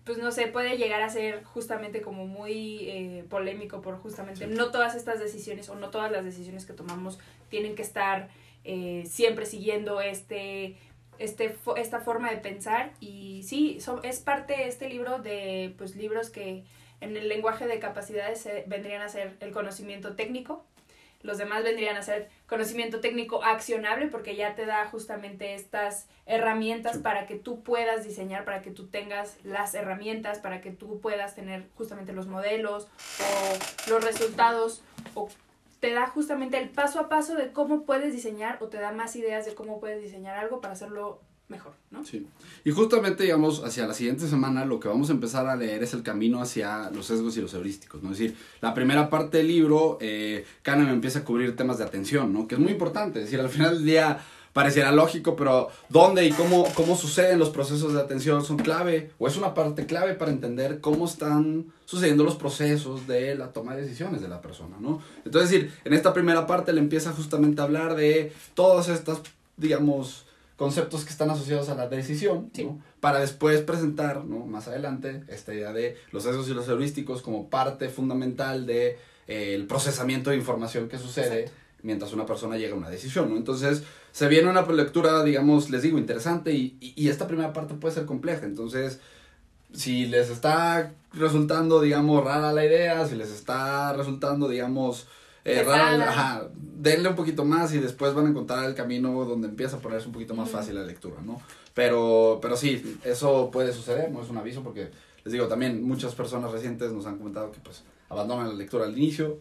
pues 0.04 0.18
no 0.18 0.30
sé, 0.30 0.46
puede 0.46 0.76
llegar 0.76 1.02
a 1.02 1.08
ser 1.08 1.42
justamente 1.42 2.00
como 2.00 2.26
muy 2.26 2.88
eh, 2.88 3.24
polémico 3.28 3.80
por 3.80 3.98
justamente 3.98 4.46
no 4.46 4.70
todas 4.70 4.94
estas 4.94 5.18
decisiones 5.18 5.68
o 5.70 5.74
no 5.74 5.90
todas 5.90 6.12
las 6.12 6.24
decisiones 6.24 6.66
que 6.66 6.74
tomamos 6.74 7.18
tienen 7.48 7.74
que 7.74 7.82
estar 7.82 8.28
eh, 8.64 9.04
siempre 9.06 9.46
siguiendo 9.46 10.00
este 10.00 10.76
este, 11.18 11.56
esta 11.76 12.00
forma 12.00 12.30
de 12.30 12.38
pensar 12.38 12.92
y 13.00 13.42
sí, 13.44 13.78
es 14.02 14.20
parte 14.20 14.68
este 14.68 14.88
libro 14.88 15.18
de 15.18 15.74
pues 15.78 15.96
libros 15.96 16.30
que 16.30 16.64
en 17.00 17.16
el 17.16 17.28
lenguaje 17.28 17.66
de 17.66 17.78
capacidades 17.78 18.48
vendrían 18.66 19.02
a 19.02 19.08
ser 19.08 19.36
el 19.40 19.52
conocimiento 19.52 20.16
técnico, 20.16 20.64
los 21.24 21.38
demás 21.38 21.64
vendrían 21.64 21.96
a 21.96 22.02
ser 22.02 22.28
conocimiento 22.46 23.00
técnico 23.00 23.42
accionable 23.42 24.08
porque 24.08 24.36
ya 24.36 24.54
te 24.54 24.66
da 24.66 24.86
justamente 24.86 25.54
estas 25.54 26.06
herramientas 26.26 26.98
para 26.98 27.26
que 27.26 27.36
tú 27.36 27.62
puedas 27.62 28.04
diseñar, 28.04 28.44
para 28.44 28.60
que 28.60 28.70
tú 28.70 28.88
tengas 28.88 29.38
las 29.42 29.74
herramientas, 29.74 30.38
para 30.38 30.60
que 30.60 30.70
tú 30.70 31.00
puedas 31.00 31.34
tener 31.34 31.66
justamente 31.76 32.12
los 32.12 32.26
modelos 32.26 32.88
o 33.20 33.90
los 33.90 34.04
resultados 34.04 34.82
o 35.14 35.30
te 35.84 35.92
da 35.92 36.06
justamente 36.06 36.56
el 36.56 36.70
paso 36.70 36.98
a 36.98 37.10
paso 37.10 37.34
de 37.34 37.52
cómo 37.52 37.84
puedes 37.84 38.10
diseñar 38.10 38.56
o 38.62 38.68
te 38.68 38.78
da 38.78 38.92
más 38.92 39.16
ideas 39.16 39.44
de 39.44 39.54
cómo 39.54 39.80
puedes 39.80 40.02
diseñar 40.02 40.38
algo 40.38 40.62
para 40.62 40.72
hacerlo 40.72 41.20
mejor, 41.48 41.74
¿no? 41.90 42.02
Sí. 42.06 42.26
Y 42.64 42.70
justamente, 42.70 43.24
digamos, 43.24 43.62
hacia 43.62 43.86
la 43.86 43.92
siguiente 43.92 44.26
semana 44.26 44.64
lo 44.64 44.80
que 44.80 44.88
vamos 44.88 45.10
a 45.10 45.12
empezar 45.12 45.46
a 45.46 45.56
leer 45.56 45.82
es 45.82 45.92
el 45.92 46.02
camino 46.02 46.40
hacia 46.40 46.88
los 46.88 47.04
sesgos 47.04 47.36
y 47.36 47.42
los 47.42 47.52
heurísticos, 47.52 48.02
¿no? 48.02 48.12
Es 48.12 48.18
decir, 48.18 48.34
la 48.62 48.72
primera 48.72 49.10
parte 49.10 49.36
del 49.36 49.48
libro, 49.48 49.98
eh, 50.00 50.46
Kahneman 50.62 50.94
empieza 50.94 51.18
a 51.18 51.24
cubrir 51.26 51.54
temas 51.54 51.76
de 51.76 51.84
atención, 51.84 52.32
¿no? 52.32 52.48
Que 52.48 52.54
es 52.54 52.60
muy 52.62 52.72
importante, 52.72 53.18
es 53.18 53.26
decir, 53.26 53.40
al 53.40 53.50
final 53.50 53.74
del 53.74 53.84
día 53.84 54.24
pareciera 54.54 54.92
lógico, 54.92 55.36
pero 55.36 55.68
dónde 55.90 56.24
y 56.24 56.30
cómo, 56.32 56.64
cómo 56.74 56.96
suceden 56.96 57.38
los 57.38 57.50
procesos 57.50 57.92
de 57.92 58.00
atención 58.00 58.42
son 58.42 58.56
clave, 58.56 59.10
o 59.18 59.28
es 59.28 59.36
una 59.36 59.52
parte 59.52 59.84
clave 59.84 60.14
para 60.14 60.30
entender 60.30 60.80
cómo 60.80 61.04
están 61.04 61.66
sucediendo 61.84 62.24
los 62.24 62.36
procesos 62.36 63.06
de 63.06 63.34
la 63.34 63.52
toma 63.52 63.74
de 63.76 63.82
decisiones 63.82 64.22
de 64.22 64.28
la 64.28 64.40
persona, 64.40 64.76
¿no? 64.80 65.02
Entonces, 65.24 65.50
decir, 65.50 65.72
en 65.84 65.92
esta 65.92 66.14
primera 66.14 66.46
parte 66.46 66.72
le 66.72 66.80
empieza 66.80 67.12
justamente 67.12 67.60
a 67.60 67.64
hablar 67.64 67.96
de 67.96 68.32
todas 68.54 68.88
estas, 68.88 69.20
digamos, 69.56 70.24
conceptos 70.56 71.04
que 71.04 71.10
están 71.10 71.30
asociados 71.30 71.68
a 71.68 71.74
la 71.74 71.88
decisión, 71.88 72.50
Sí. 72.54 72.64
¿no? 72.64 72.80
para 73.00 73.18
después 73.18 73.60
presentar, 73.60 74.24
¿no? 74.24 74.46
más 74.46 74.68
adelante, 74.68 75.24
esta 75.28 75.52
idea 75.52 75.72
de 75.72 75.96
los 76.12 76.22
sesgos 76.22 76.48
y 76.48 76.54
los 76.54 76.68
heurísticos 76.68 77.20
como 77.22 77.50
parte 77.50 77.88
fundamental 77.88 78.66
de 78.66 78.98
eh, 79.26 79.54
el 79.54 79.66
procesamiento 79.66 80.30
de 80.30 80.36
información 80.36 80.88
que 80.88 80.96
sucede 80.96 81.40
Exacto. 81.40 81.60
mientras 81.82 82.12
una 82.12 82.24
persona 82.24 82.56
llega 82.56 82.72
a 82.74 82.78
una 82.78 82.88
decisión, 82.88 83.28
¿no? 83.30 83.36
Entonces, 83.36 83.82
se 84.14 84.28
viene 84.28 84.48
una 84.48 84.62
lectura, 84.62 85.24
digamos, 85.24 85.70
les 85.70 85.82
digo, 85.82 85.98
interesante 85.98 86.52
y, 86.52 86.76
y, 86.78 86.94
y 86.94 87.08
esta 87.08 87.26
primera 87.26 87.52
parte 87.52 87.74
puede 87.74 87.96
ser 87.96 88.06
compleja, 88.06 88.46
entonces, 88.46 89.00
si 89.72 90.06
les 90.06 90.30
está 90.30 90.92
resultando, 91.14 91.80
digamos, 91.80 92.22
rara 92.22 92.52
la 92.52 92.64
idea, 92.64 93.04
si 93.08 93.16
les 93.16 93.32
está 93.32 93.92
resultando, 93.92 94.48
digamos, 94.48 95.08
eh, 95.44 95.64
rara, 95.64 95.90
Pesada. 95.90 96.10
ajá, 96.10 96.48
denle 96.54 97.08
un 97.08 97.16
poquito 97.16 97.44
más 97.44 97.74
y 97.74 97.80
después 97.80 98.14
van 98.14 98.26
a 98.26 98.30
encontrar 98.30 98.64
el 98.66 98.76
camino 98.76 99.24
donde 99.24 99.48
empieza 99.48 99.78
a 99.78 99.80
ponerse 99.80 100.06
un 100.06 100.12
poquito 100.12 100.32
más 100.32 100.48
fácil 100.48 100.76
la 100.76 100.84
lectura, 100.84 101.16
¿no? 101.20 101.42
Pero, 101.74 102.38
pero 102.40 102.56
sí, 102.56 102.98
eso 103.04 103.50
puede 103.50 103.72
suceder, 103.72 104.12
no 104.12 104.22
es 104.22 104.30
un 104.30 104.38
aviso 104.38 104.62
porque, 104.62 104.92
les 105.24 105.32
digo, 105.32 105.48
también 105.48 105.82
muchas 105.82 106.14
personas 106.14 106.52
recientes 106.52 106.92
nos 106.92 107.06
han 107.06 107.18
comentado 107.18 107.50
que 107.50 107.58
pues 107.58 107.82
abandonan 108.08 108.46
la 108.46 108.54
lectura 108.54 108.84
al 108.84 108.96
inicio, 108.96 109.40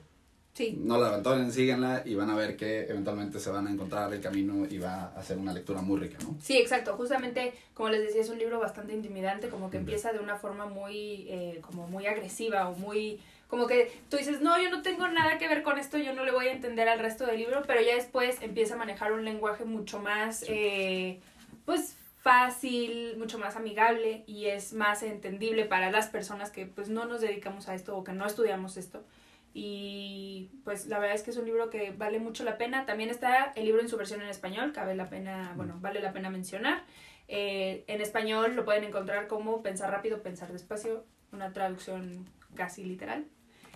Sí, 0.54 0.78
no 0.80 1.00
la 1.00 1.08
abandonen, 1.08 1.52
síganla 1.52 2.04
y 2.06 2.14
van 2.14 2.30
a 2.30 2.36
ver 2.36 2.56
que 2.56 2.82
eventualmente 2.82 3.40
se 3.40 3.50
van 3.50 3.66
a 3.66 3.72
encontrar 3.72 4.14
el 4.14 4.22
camino 4.22 4.68
y 4.70 4.78
va 4.78 5.06
a 5.16 5.24
ser 5.24 5.40
una 5.40 5.52
lectura 5.52 5.82
muy 5.82 6.00
rica, 6.00 6.20
¿no? 6.22 6.38
Sí, 6.40 6.58
exacto. 6.58 6.96
Justamente, 6.96 7.54
como 7.74 7.90
les 7.90 8.02
decía, 8.02 8.22
es 8.22 8.30
un 8.30 8.38
libro 8.38 8.60
bastante 8.60 8.94
intimidante, 8.94 9.50
como 9.50 9.72
que 9.72 9.78
empieza 9.78 10.14
de 10.14 10.20
una 10.20 10.36
forma 10.36 10.68
muy, 10.68 11.26
eh, 11.28 11.60
como 11.62 11.88
muy 11.88 12.06
agresiva 12.06 12.70
o 12.70 12.76
muy, 12.76 13.20
como 13.48 13.66
que 13.66 13.92
tú 14.12 14.18
dices, 14.18 14.42
no, 14.42 14.62
yo 14.62 14.70
no 14.70 14.84
tengo 14.84 15.08
nada 15.08 15.40
que 15.40 15.48
ver 15.48 15.64
con 15.64 15.80
esto, 15.80 15.98
yo 15.98 16.14
no 16.14 16.24
le 16.24 16.32
voy 16.32 16.46
a 16.46 16.52
entender 16.52 16.88
al 16.88 17.00
resto 17.00 17.26
del 17.26 17.38
libro, 17.38 17.64
pero 17.66 17.82
ya 17.82 17.96
después 17.96 18.38
empieza 18.42 18.76
a 18.76 18.78
manejar 18.78 19.12
un 19.12 19.26
lenguaje 19.26 19.66
mucho 19.66 19.98
más, 19.98 20.46
eh, 20.48 21.20
pues 21.66 21.96
fácil, 22.20 23.18
mucho 23.18 23.40
más 23.40 23.56
amigable 23.56 24.24
y 24.28 24.46
es 24.46 24.74
más 24.74 25.02
entendible 25.02 25.66
para 25.66 25.90
las 25.90 26.08
personas 26.08 26.52
que 26.52 26.68
pues 26.68 26.90
no 26.90 27.06
nos 27.06 27.22
dedicamos 27.22 27.68
a 27.68 27.76
esto 27.76 27.98
o 27.98 28.04
que 28.04 28.14
no 28.14 28.28
estudiamos 28.28 28.78
esto. 28.78 29.04
Y 29.54 30.50
pues 30.64 30.88
la 30.88 30.98
verdad 30.98 31.16
es 31.16 31.22
que 31.22 31.32
es 31.32 31.38
un 31.38 31.46
libro 31.46 31.70
que 31.70 31.92
vale 31.92 32.20
mucho 32.20 32.44
la 32.44 32.58
pena. 32.58 32.86
También 32.86 33.10
está 33.10 33.54
el 33.56 33.66
libro 33.66 33.82
en 33.82 33.90
su 33.90 33.98
versión 33.98 34.22
en 34.22 34.30
español, 34.30 34.72
cabe 34.74 34.96
la 34.96 35.10
pena, 35.10 35.54
bueno, 35.56 35.78
vale 35.80 36.02
la 36.02 36.12
pena 36.12 36.30
mencionar. 36.30 36.84
Eh, 37.28 37.84
en 37.88 38.02
español 38.02 38.56
lo 38.56 38.66
pueden 38.66 38.84
encontrar 38.84 39.28
como 39.28 39.62
Pensar 39.62 39.92
rápido, 39.92 40.22
pensar 40.22 40.52
despacio, 40.52 41.06
una 41.32 41.54
traducción 41.54 42.26
casi 42.56 42.84
literal. 42.84 43.26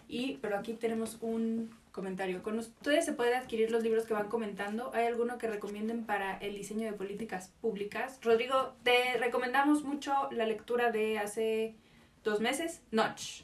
Y, 0.07 0.37
pero 0.37 0.57
aquí 0.57 0.73
tenemos 0.73 1.17
un 1.21 1.69
comentario. 1.91 2.41
¿Con 2.41 2.57
ustedes 2.57 3.05
se 3.05 3.13
puede 3.13 3.35
adquirir 3.35 3.71
los 3.71 3.83
libros 3.83 4.05
que 4.05 4.13
van 4.13 4.29
comentando? 4.29 4.91
¿Hay 4.93 5.05
alguno 5.05 5.37
que 5.37 5.47
recomienden 5.47 6.05
para 6.05 6.37
el 6.37 6.55
diseño 6.55 6.85
de 6.85 6.93
políticas 6.93 7.51
públicas? 7.61 8.19
Rodrigo, 8.23 8.75
te 8.83 9.17
recomendamos 9.19 9.83
mucho 9.83 10.13
la 10.31 10.45
lectura 10.45 10.91
de 10.91 11.19
hace 11.19 11.75
dos 12.23 12.39
meses, 12.39 12.81
Notch. 12.91 13.41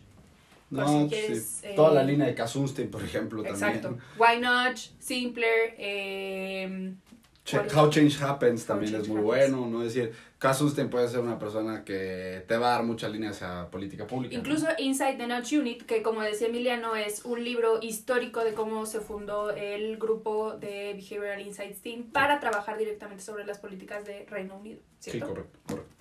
Si 0.76 0.94
No, 0.94 1.08
quieres, 1.08 1.46
sí. 1.62 1.68
eh, 1.68 1.74
Toda 1.76 1.94
la 1.94 2.04
línea 2.04 2.28
de 2.28 2.36
Kasunstein, 2.36 2.90
por 2.90 3.04
ejemplo, 3.04 3.46
Exacto. 3.46 3.82
también. 3.90 4.04
Why 4.18 4.40
Notch, 4.40 4.90
Simpler, 5.00 5.76
eh. 5.78 6.94
How 7.76 7.90
Change 7.90 8.22
Happens 8.24 8.66
también 8.66 8.94
Change 8.94 9.04
es 9.04 9.10
muy 9.10 9.18
Happens. 9.18 9.52
bueno, 9.52 9.68
¿no? 9.68 9.84
Es 9.84 9.94
decir, 9.94 10.14
Kasunstein 10.40 10.90
puede 10.90 11.10
ser 11.10 11.20
una 11.20 11.38
persona 11.38 11.84
que 11.84 12.42
te 12.48 12.56
va 12.56 12.68
a 12.68 12.78
dar 12.78 12.84
mucha 12.86 13.10
línea 13.10 13.32
hacia 13.32 13.70
política 13.70 14.08
pública. 14.08 14.34
¿no? 14.34 14.40
Incluso 14.40 14.68
Inside 14.78 15.16
the 15.18 15.28
Notch 15.28 15.52
Unit, 15.52 15.84
que 15.86 16.02
como 16.02 16.22
decía 16.22 16.48
Emiliano, 16.48 16.96
es 16.96 17.26
un 17.26 17.44
libro 17.44 17.80
histórico 17.82 18.46
de 18.46 18.54
cómo 18.54 18.86
se 18.86 19.02
fundó 19.02 19.50
el 19.52 19.98
grupo 19.98 20.54
de 20.54 20.94
Behavioral 20.94 21.42
Insights 21.42 21.82
Team 21.82 22.04
para 22.14 22.40
trabajar 22.40 22.78
directamente 22.78 23.22
sobre 23.22 23.46
las 23.46 23.60
políticas 23.60 24.06
de 24.06 24.26
Reino 24.30 24.56
Unido. 24.58 24.80
Sí, 25.00 25.20
correcto, 25.20 25.60
correcto. 25.68 25.93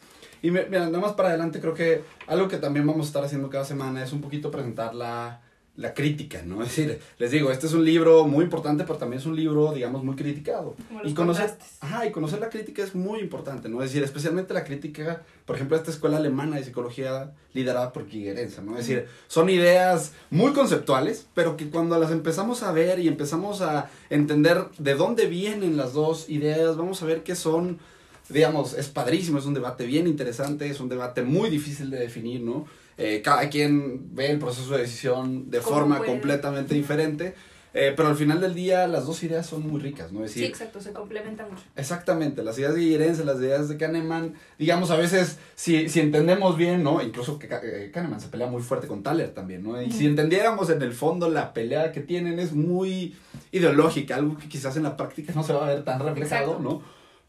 Y 0.43 0.51
me- 0.51 0.67
mira, 0.67 0.87
nada 0.87 0.99
más 0.99 1.13
para 1.13 1.29
adelante, 1.31 1.61
creo 1.61 1.75
que 1.75 2.03
algo 2.27 2.49
que 2.49 2.57
también 2.59 2.87
vamos 2.87 3.07
a 3.07 3.09
estar 3.09 3.25
haciendo 3.25 3.49
cada 3.49 3.65
semana 3.65 4.03
es 4.03 4.13
un 4.13 4.21
poquito 4.21 4.51
presentar 4.51 4.95
la, 4.95 5.41
la 5.77 5.95
crítica, 5.95 6.43
¿no? 6.45 6.63
Es 6.63 6.69
decir, 6.69 7.01
les 7.19 7.31
digo, 7.31 7.51
este 7.51 7.67
es 7.67 7.73
un 7.73 7.85
libro 7.85 8.27
muy 8.27 8.45
importante, 8.45 8.85
pero 8.85 8.99
también 8.99 9.21
es 9.21 9.27
un 9.27 9.35
libro, 9.37 9.73
digamos, 9.73 10.05
muy 10.05 10.17
criticado. 10.17 10.75
Y 11.05 11.15
conocer, 11.15 11.47
contrastes. 11.47 11.79
ajá, 11.81 12.07
y 12.07 12.11
conocer 12.11 12.41
la 12.41 12.51
crítica 12.51 12.83
es 12.83 12.95
muy 12.95 13.21
importante, 13.21 13.69
¿no? 13.71 13.83
Es 13.83 13.91
decir, 13.91 14.03
especialmente 14.03 14.53
la 14.53 14.65
crítica, 14.65 15.23
por 15.47 15.57
ejemplo, 15.57 15.77
esta 15.77 15.91
escuela 15.91 16.19
alemana 16.19 16.57
de 16.57 16.65
psicología 16.65 17.33
liderada 17.55 17.93
por 17.93 18.07
Gigerenza, 18.07 18.61
¿no? 18.63 18.73
Es 18.77 18.87
decir, 18.87 19.07
son 19.29 19.49
ideas 19.49 20.13
muy 20.31 20.53
conceptuales, 20.53 21.27
pero 21.35 21.57
que 21.57 21.71
cuando 21.71 21.99
las 21.99 22.11
empezamos 22.11 22.63
a 22.63 22.73
ver 22.73 22.99
y 22.99 23.09
empezamos 23.09 23.63
a 23.63 23.89
entender 24.11 24.67
de 24.79 24.95
dónde 24.95 25.27
vienen 25.27 25.77
las 25.79 25.95
dos 25.95 26.29
ideas, 26.29 26.77
vamos 26.77 27.03
a 27.03 27.07
ver 27.07 27.23
que 27.23 27.35
son, 27.35 27.79
digamos, 28.33 28.75
es 28.75 28.89
padrísimo, 28.89 29.39
es 29.39 29.47
un 29.47 29.55
debate 29.55 29.85
bien 29.87 30.07
interesante, 30.07 30.69
es 30.69 30.81
un 30.81 30.89
debate 30.89 31.23
muy 31.23 31.51
difícil 31.51 31.91
de 31.91 31.99
definir, 31.99 32.41
¿no? 32.41 32.67
Eh, 32.99 33.23
cada 33.25 33.49
quien 33.49 34.15
ve 34.15 34.31
el 34.31 34.39
proceso 34.39 34.73
de 34.75 34.83
decisión 34.83 35.51
de 35.51 35.61
forma 35.61 35.99
puede. 35.99 36.11
completamente 36.11 36.75
diferente. 36.75 37.35
Eh, 37.75 37.95
pero 37.97 38.11
al 38.11 38.17
final 38.17 38.39
del 38.39 38.53
día 38.55 38.87
las 38.87 39.07
dos 39.07 39.23
ideas 39.23 39.47
son 39.47 39.67
muy 39.67 39.81
ricas, 39.81 40.13
¿no? 40.13 40.23
Es 40.27 40.33
Sí, 40.33 40.41
decir, 40.41 40.53
exacto, 40.53 40.79
se 40.79 40.93
complementa 40.93 41.47
mucho. 41.47 41.63
Exactamente, 41.75 42.43
las 42.45 42.59
ideas 42.59 42.75
de 42.75 42.81
Guillerense, 42.81 43.25
las 43.25 43.39
ideas 43.39 43.67
de 43.71 43.79
Kahneman, 43.79 44.35
digamos, 44.59 44.91
a 44.91 44.97
veces, 44.99 45.39
si, 45.55 45.89
si 45.89 46.01
entendemos 46.01 46.59
bien, 46.59 46.83
¿no? 46.83 47.01
Incluso 47.01 47.39
que 47.39 47.49
eh, 47.51 47.91
Kahneman 47.91 48.21
se 48.21 48.29
pelea 48.29 48.47
muy 48.47 48.61
fuerte 48.61 48.87
con 48.87 49.03
Thaler 49.03 49.31
también, 49.33 49.63
¿no? 49.63 49.81
Y 49.81 49.91
si 49.91 50.05
entendiéramos 50.05 50.69
en 50.69 50.83
el 50.83 50.93
fondo 50.93 51.31
la 51.31 51.55
pelea 51.55 51.93
que 51.93 52.01
tienen 52.03 52.39
es 52.41 52.53
muy 52.53 53.17
ideológica, 53.53 54.17
algo 54.17 54.37
que 54.37 54.49
quizás 54.51 54.77
en 54.77 54.83
la 54.83 54.99
práctica 54.99 55.33
no 55.35 55.43
se 55.43 55.55
va 55.55 55.65
a 55.65 55.69
ver 55.71 55.83
tan 55.83 55.99
reflejado, 56.01 56.53
Exacto. 56.59 56.63
¿no? 56.63 56.83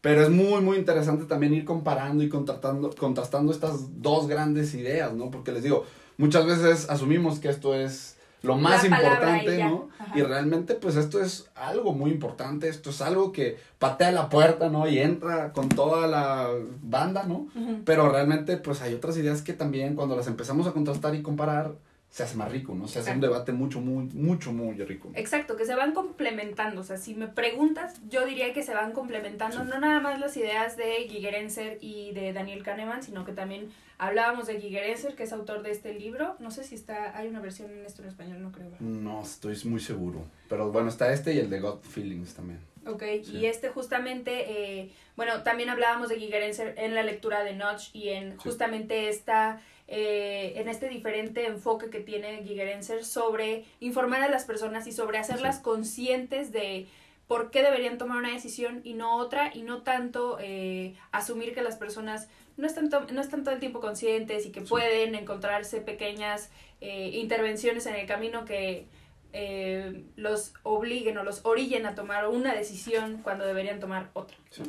Pero 0.04 0.20
es 0.20 0.28
muy, 0.28 0.60
muy 0.60 0.76
interesante 0.76 1.24
también 1.24 1.54
ir 1.54 1.64
comparando 1.64 2.22
y 2.22 2.28
contrastando, 2.28 2.90
contrastando 2.90 3.50
estas 3.50 4.02
dos 4.02 4.28
grandes 4.28 4.74
ideas, 4.74 5.14
¿no? 5.14 5.30
Porque 5.30 5.50
les 5.50 5.62
digo, 5.62 5.86
muchas 6.18 6.44
veces 6.44 6.90
asumimos 6.90 7.38
que 7.38 7.48
esto 7.48 7.74
es 7.74 8.18
lo 8.42 8.58
más 8.58 8.84
importante. 8.84 9.64
¿no? 9.64 9.88
Ajá. 9.98 10.12
Y 10.14 10.20
realmente, 10.20 10.74
pues 10.74 10.96
esto 10.96 11.22
es 11.22 11.48
algo 11.54 11.94
muy 11.94 12.10
importante, 12.10 12.68
esto 12.68 12.90
es 12.90 13.00
algo 13.00 13.32
que 13.32 13.56
patea 13.78 14.12
la 14.12 14.28
puerta, 14.28 14.68
¿no? 14.68 14.86
Y 14.86 14.98
entra 14.98 15.54
con 15.54 15.70
toda 15.70 16.06
la 16.06 16.50
banda, 16.82 17.22
¿no? 17.22 17.46
Pero 17.86 18.10
realmente, 18.10 18.58
pues 18.58 18.82
hay 18.82 18.92
otras 18.92 19.16
ideas 19.16 19.40
que 19.40 19.54
también 19.54 19.94
cuando 19.94 20.16
las 20.16 20.26
empezamos 20.26 20.66
a 20.66 20.72
contrastar 20.72 21.14
y 21.14 21.22
comparar, 21.22 21.72
se 22.14 22.22
hace 22.22 22.36
más 22.36 22.52
rico, 22.52 22.76
¿no? 22.76 22.86
Se 22.86 23.00
hace 23.00 23.10
un 23.10 23.20
debate 23.20 23.50
mucho, 23.50 23.80
muy, 23.80 24.04
mucho, 24.12 24.52
muy 24.52 24.76
rico. 24.84 25.10
Exacto, 25.16 25.56
que 25.56 25.66
se 25.66 25.74
van 25.74 25.90
complementando. 25.90 26.82
O 26.82 26.84
sea, 26.84 26.96
si 26.96 27.12
me 27.16 27.26
preguntas, 27.26 28.00
yo 28.08 28.24
diría 28.24 28.52
que 28.52 28.62
se 28.62 28.72
van 28.72 28.92
complementando 28.92 29.64
no 29.64 29.80
nada 29.80 29.98
más 29.98 30.20
las 30.20 30.36
ideas 30.36 30.76
de 30.76 31.08
Gigerenzer 31.08 31.78
y 31.80 32.12
de 32.12 32.32
Daniel 32.32 32.62
Kahneman, 32.62 33.02
sino 33.02 33.24
que 33.24 33.32
también 33.32 33.68
hablábamos 33.98 34.46
de 34.46 34.60
Gigerenzer, 34.60 35.16
que 35.16 35.24
es 35.24 35.32
autor 35.32 35.64
de 35.64 35.72
este 35.72 35.92
libro. 35.92 36.36
No 36.38 36.52
sé 36.52 36.62
si 36.62 36.76
está, 36.76 37.18
hay 37.18 37.26
una 37.26 37.40
versión 37.40 37.72
en 37.72 37.84
esto 37.84 38.02
en 38.02 38.08
español, 38.10 38.40
no 38.42 38.52
creo. 38.52 38.70
No 38.78 39.20
estoy 39.20 39.60
muy 39.64 39.80
seguro. 39.80 40.24
Pero 40.48 40.70
bueno, 40.70 40.90
está 40.90 41.12
este 41.12 41.34
y 41.34 41.40
el 41.40 41.50
de 41.50 41.58
God 41.58 41.80
Feelings 41.82 42.34
también. 42.34 42.60
Ok, 42.86 43.02
Sí. 43.24 43.38
y 43.38 43.46
este 43.46 43.70
justamente, 43.70 44.44
eh, 44.82 44.92
bueno, 45.16 45.42
también 45.42 45.68
hablábamos 45.68 46.10
de 46.10 46.20
Gigerenzer 46.20 46.74
en 46.78 46.94
la 46.94 47.02
lectura 47.02 47.42
de 47.42 47.54
Notch 47.56 47.88
y 47.92 48.10
en 48.10 48.36
justamente 48.36 49.08
esta, 49.08 49.60
eh, 49.88 50.54
en 50.56 50.68
este 50.68 50.88
diferente 50.88 51.46
enfoque 51.46 51.90
que 51.90 52.00
tiene 52.00 52.42
Gigerenzer 52.44 53.04
sobre 53.04 53.64
informar 53.80 54.22
a 54.22 54.28
las 54.28 54.44
personas 54.44 54.86
y 54.86 54.92
sobre 54.92 55.18
hacerlas 55.18 55.56
Sí. 55.56 55.62
conscientes 55.62 56.52
de 56.52 56.86
por 57.28 57.50
qué 57.50 57.62
deberían 57.62 57.98
tomar 57.98 58.18
una 58.18 58.32
decisión 58.32 58.80
y 58.84 58.94
no 58.94 59.16
otra 59.16 59.50
y 59.54 59.62
no 59.62 59.82
tanto 59.82 60.38
eh, 60.40 60.94
asumir 61.12 61.54
que 61.54 61.62
las 61.62 61.76
personas 61.76 62.28
no 62.56 62.66
están, 62.66 62.88
no 63.12 63.20
están 63.20 63.44
todo 63.44 63.54
el 63.54 63.60
tiempo 63.60 63.80
conscientes 63.80 64.46
y 64.46 64.52
que 64.52 64.60
Sí. 64.60 64.66
pueden 64.68 65.14
encontrarse 65.14 65.80
pequeñas 65.80 66.50
eh, 66.80 67.10
intervenciones 67.14 67.86
en 67.86 67.94
el 67.96 68.06
camino 68.06 68.44
que 68.44 68.86
eh, 69.32 70.04
los 70.16 70.52
obliguen 70.62 71.18
o 71.18 71.24
los 71.24 71.40
orillen 71.44 71.86
a 71.86 71.94
tomar 71.96 72.28
una 72.28 72.54
decisión 72.54 73.18
cuando 73.22 73.44
deberían 73.44 73.80
tomar 73.80 74.10
otra. 74.12 74.36
Sí. 74.50 74.62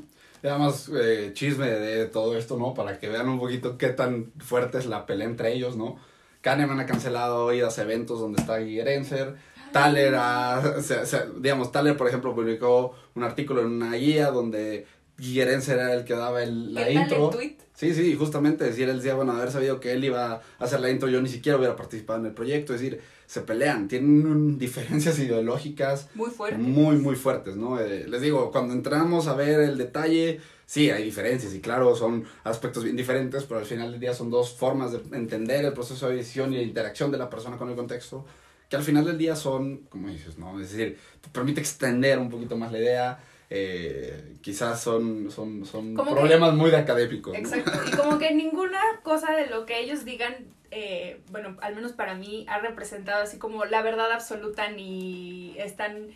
Y 0.46 0.48
además, 0.48 0.92
eh, 0.94 1.32
chisme 1.34 1.66
de 1.68 2.06
todo 2.06 2.38
esto, 2.38 2.56
¿no? 2.56 2.76
Para 2.76 3.00
que 3.00 3.10
vean 3.10 3.28
un 3.30 3.40
poquito 3.40 3.80
qué 3.80 3.88
tan 3.90 4.32
fuerte 4.38 4.78
es 4.78 4.86
la 4.86 5.08
pelea 5.08 5.26
entre 5.26 5.52
ellos, 5.54 5.76
¿no? 5.76 5.98
Kahneman 6.42 6.80
ha 6.80 6.86
cancelado 6.86 7.52
idas 7.52 7.80
a 7.80 7.82
eventos 7.82 8.20
donde 8.20 8.40
está 8.42 8.60
Gigerenzer. 8.60 9.38
Thaler 9.74 10.14
ha, 10.16 10.62
se- 10.84 11.08
se- 11.08 11.26
digamos, 11.40 11.72
Thaler, 11.72 11.98
por 11.98 12.08
ejemplo, 12.08 12.36
publicó 12.36 12.94
un 13.16 13.24
artículo 13.24 13.62
en 13.62 13.70
una 13.70 13.94
guía 13.96 14.30
donde 14.30 14.86
Guillerense 15.18 15.74
era 15.74 15.94
el 15.94 16.04
que 16.04 16.14
daba 16.14 16.44
el, 16.44 16.74
la 16.74 16.86
¿Qué 16.88 16.94
tal 16.94 17.04
intro. 17.04 17.26
el 17.32 17.36
tweet? 17.36 17.56
Sí, 17.74 17.94
sí, 17.94 18.16
justamente, 18.16 18.64
decir, 18.64 18.88
él 18.90 18.98
decía, 18.98 19.16
bueno, 19.16 19.34
haber 19.34 19.52
sabido 19.52 19.80
que 19.82 19.92
él 19.92 20.04
iba 20.04 20.34
a 20.34 20.42
hacer 20.60 20.80
la 20.80 20.90
intro, 20.90 21.10
yo 21.10 21.22
ni 21.22 21.28
siquiera 21.30 21.58
hubiera 21.58 21.76
participado 21.76 22.20
en 22.20 22.26
el 22.28 22.32
proyecto, 22.34 22.74
es 22.74 22.80
decir, 22.82 23.02
se 23.26 23.42
pelean, 23.42 23.88
tienen 23.90 24.26
un- 24.26 24.58
diferencias 24.58 25.20
ideológicas 25.20 26.10
Muy 26.16 26.30
fuerte. 26.30 26.58
muy, 26.58 26.96
muy 26.98 27.16
fuertes, 27.16 27.56
¿no? 27.58 27.80
Eh, 27.80 28.06
les 28.08 28.22
digo, 28.22 28.50
cuando 28.52 28.74
entramos 28.74 29.28
a 29.28 29.36
ver 29.36 29.60
el 29.60 29.78
detalle, 29.78 30.40
sí, 30.66 30.90
hay 30.90 31.04
diferencias 31.04 31.54
y 31.54 31.60
claro, 31.60 31.96
son 31.96 32.24
aspectos 32.46 32.84
bien 32.86 32.96
diferentes, 32.96 33.44
pero 33.44 33.60
al 33.60 33.66
final 33.66 33.92
del 33.92 34.00
día 34.00 34.14
son 34.14 34.30
dos 34.30 34.54
formas 34.54 34.92
de 34.94 35.00
entender 35.18 35.66
el 35.66 35.74
proceso 35.74 36.08
de 36.08 36.16
edición 36.16 36.54
y 36.54 36.58
de 36.58 36.64
interacción 36.64 37.12
de 37.12 37.18
la 37.18 37.30
persona 37.30 37.58
con 37.58 37.70
el 37.70 37.76
contexto, 37.76 38.26
que 38.70 38.78
al 38.78 38.84
final 38.84 39.04
del 39.06 39.18
día 39.18 39.36
son, 39.36 39.80
como 39.90 40.08
dices, 40.10 40.38
¿no? 40.38 40.60
Es 40.62 40.72
decir, 40.72 40.98
te 41.20 41.30
permite 41.30 41.60
extender 41.60 42.20
un 42.20 42.30
poquito 42.30 42.56
más 42.58 42.72
la 42.72 42.80
idea, 42.80 43.20
eh, 43.50 44.36
quizás 44.42 44.82
son, 44.82 45.32
son, 45.32 45.66
son 45.66 45.94
Como 45.96 46.12
que- 46.12 46.20
problemas 46.20 46.54
muy 46.54 46.72
de 46.72 46.78
académicos, 46.78 47.34
¿no? 47.34 47.40
Exacto. 47.40 47.72
Y 47.88 47.92
como 47.96 48.18
que 48.18 48.34
ninguna 48.34 48.80
cosa 49.04 49.34
de 49.34 49.48
lo 49.48 49.66
que 49.66 49.80
ellos 49.80 50.04
digan, 50.06 50.36
eh, 50.72 51.22
bueno, 51.32 51.56
al 51.62 51.76
menos 51.76 51.94
para 51.94 52.16
mí, 52.16 52.46
ha 52.50 52.60
representado 52.60 53.24
así 53.24 53.38
como 53.38 53.66
la 53.66 53.82
verdad 53.82 54.12
absoluta 54.12 54.70
ni 54.72 55.56
están, 55.60 56.08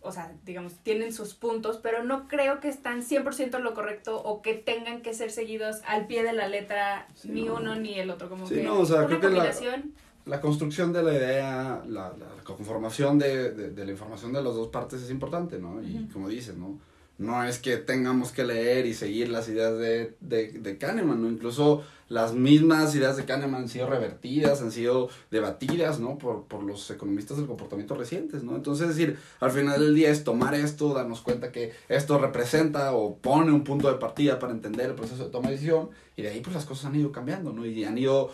o 0.00 0.12
sea, 0.12 0.32
digamos, 0.44 0.74
tienen 0.82 1.12
sus 1.12 1.34
puntos, 1.34 1.78
pero 1.82 2.02
no 2.04 2.28
creo 2.28 2.60
que 2.60 2.68
están 2.68 3.02
100% 3.02 3.58
en 3.58 3.64
lo 3.64 3.74
correcto 3.74 4.16
o 4.22 4.40
que 4.40 4.54
tengan 4.54 5.02
que 5.02 5.12
ser 5.12 5.30
seguidos 5.30 5.78
al 5.86 6.06
pie 6.06 6.22
de 6.22 6.32
la 6.32 6.48
letra 6.48 7.06
Sí, 7.14 7.28
ni 7.30 7.42
no. 7.46 7.56
uno 7.56 7.74
ni 7.74 7.98
el 7.98 8.10
otro. 8.10 8.28
Como 8.28 8.46
Sí, 8.46 8.54
que 8.54 8.62
no, 8.62 8.78
o 8.80 8.86
sea, 8.86 8.98
una 8.98 9.06
creo 9.08 9.20
que 9.20 9.26
la- 9.28 9.32
combinación. 9.34 9.94
La 10.30 10.40
construcción 10.40 10.92
de 10.92 11.02
la 11.02 11.12
idea, 11.12 11.82
la, 11.88 12.14
la 12.16 12.44
conformación 12.44 13.18
de, 13.18 13.50
de, 13.52 13.70
de 13.70 13.84
la 13.84 13.90
información 13.90 14.32
de 14.32 14.42
las 14.42 14.54
dos 14.54 14.68
partes 14.68 15.02
es 15.02 15.10
importante, 15.10 15.58
¿no? 15.58 15.82
Y 15.82 16.08
como 16.12 16.28
dices, 16.28 16.56
¿no? 16.56 16.78
No 17.20 17.44
es 17.44 17.58
que 17.58 17.76
tengamos 17.76 18.32
que 18.32 18.44
leer 18.44 18.86
y 18.86 18.94
seguir 18.94 19.28
las 19.28 19.46
ideas 19.50 19.78
de, 19.78 20.14
de, 20.20 20.52
de 20.52 20.78
Kahneman, 20.78 21.20
¿no? 21.20 21.28
Incluso 21.28 21.84
las 22.08 22.32
mismas 22.32 22.94
ideas 22.94 23.18
de 23.18 23.26
Kahneman 23.26 23.60
han 23.62 23.68
sido 23.68 23.86
revertidas, 23.86 24.62
han 24.62 24.72
sido 24.72 25.10
debatidas, 25.30 26.00
¿no? 26.00 26.16
Por, 26.16 26.44
por 26.44 26.62
los 26.62 26.90
economistas 26.90 27.36
del 27.36 27.46
comportamiento 27.46 27.94
recientes, 27.94 28.42
¿no? 28.42 28.56
Entonces, 28.56 28.88
es 28.88 28.96
decir, 28.96 29.18
al 29.38 29.50
final 29.50 29.78
del 29.80 29.94
día 29.94 30.08
es 30.08 30.24
tomar 30.24 30.54
esto, 30.54 30.94
darnos 30.94 31.20
cuenta 31.20 31.52
que 31.52 31.74
esto 31.90 32.18
representa 32.18 32.94
o 32.94 33.16
pone 33.16 33.52
un 33.52 33.64
punto 33.64 33.92
de 33.92 33.98
partida 33.98 34.38
para 34.38 34.54
entender 34.54 34.86
el 34.86 34.94
proceso 34.94 35.26
de 35.26 35.30
toma 35.30 35.48
de 35.48 35.56
decisión 35.56 35.90
y 36.16 36.22
de 36.22 36.30
ahí 36.30 36.40
pues 36.40 36.56
las 36.56 36.64
cosas 36.64 36.86
han 36.86 36.96
ido 36.96 37.12
cambiando, 37.12 37.52
¿no? 37.52 37.66
Y 37.66 37.84
han 37.84 37.98
ido, 37.98 38.30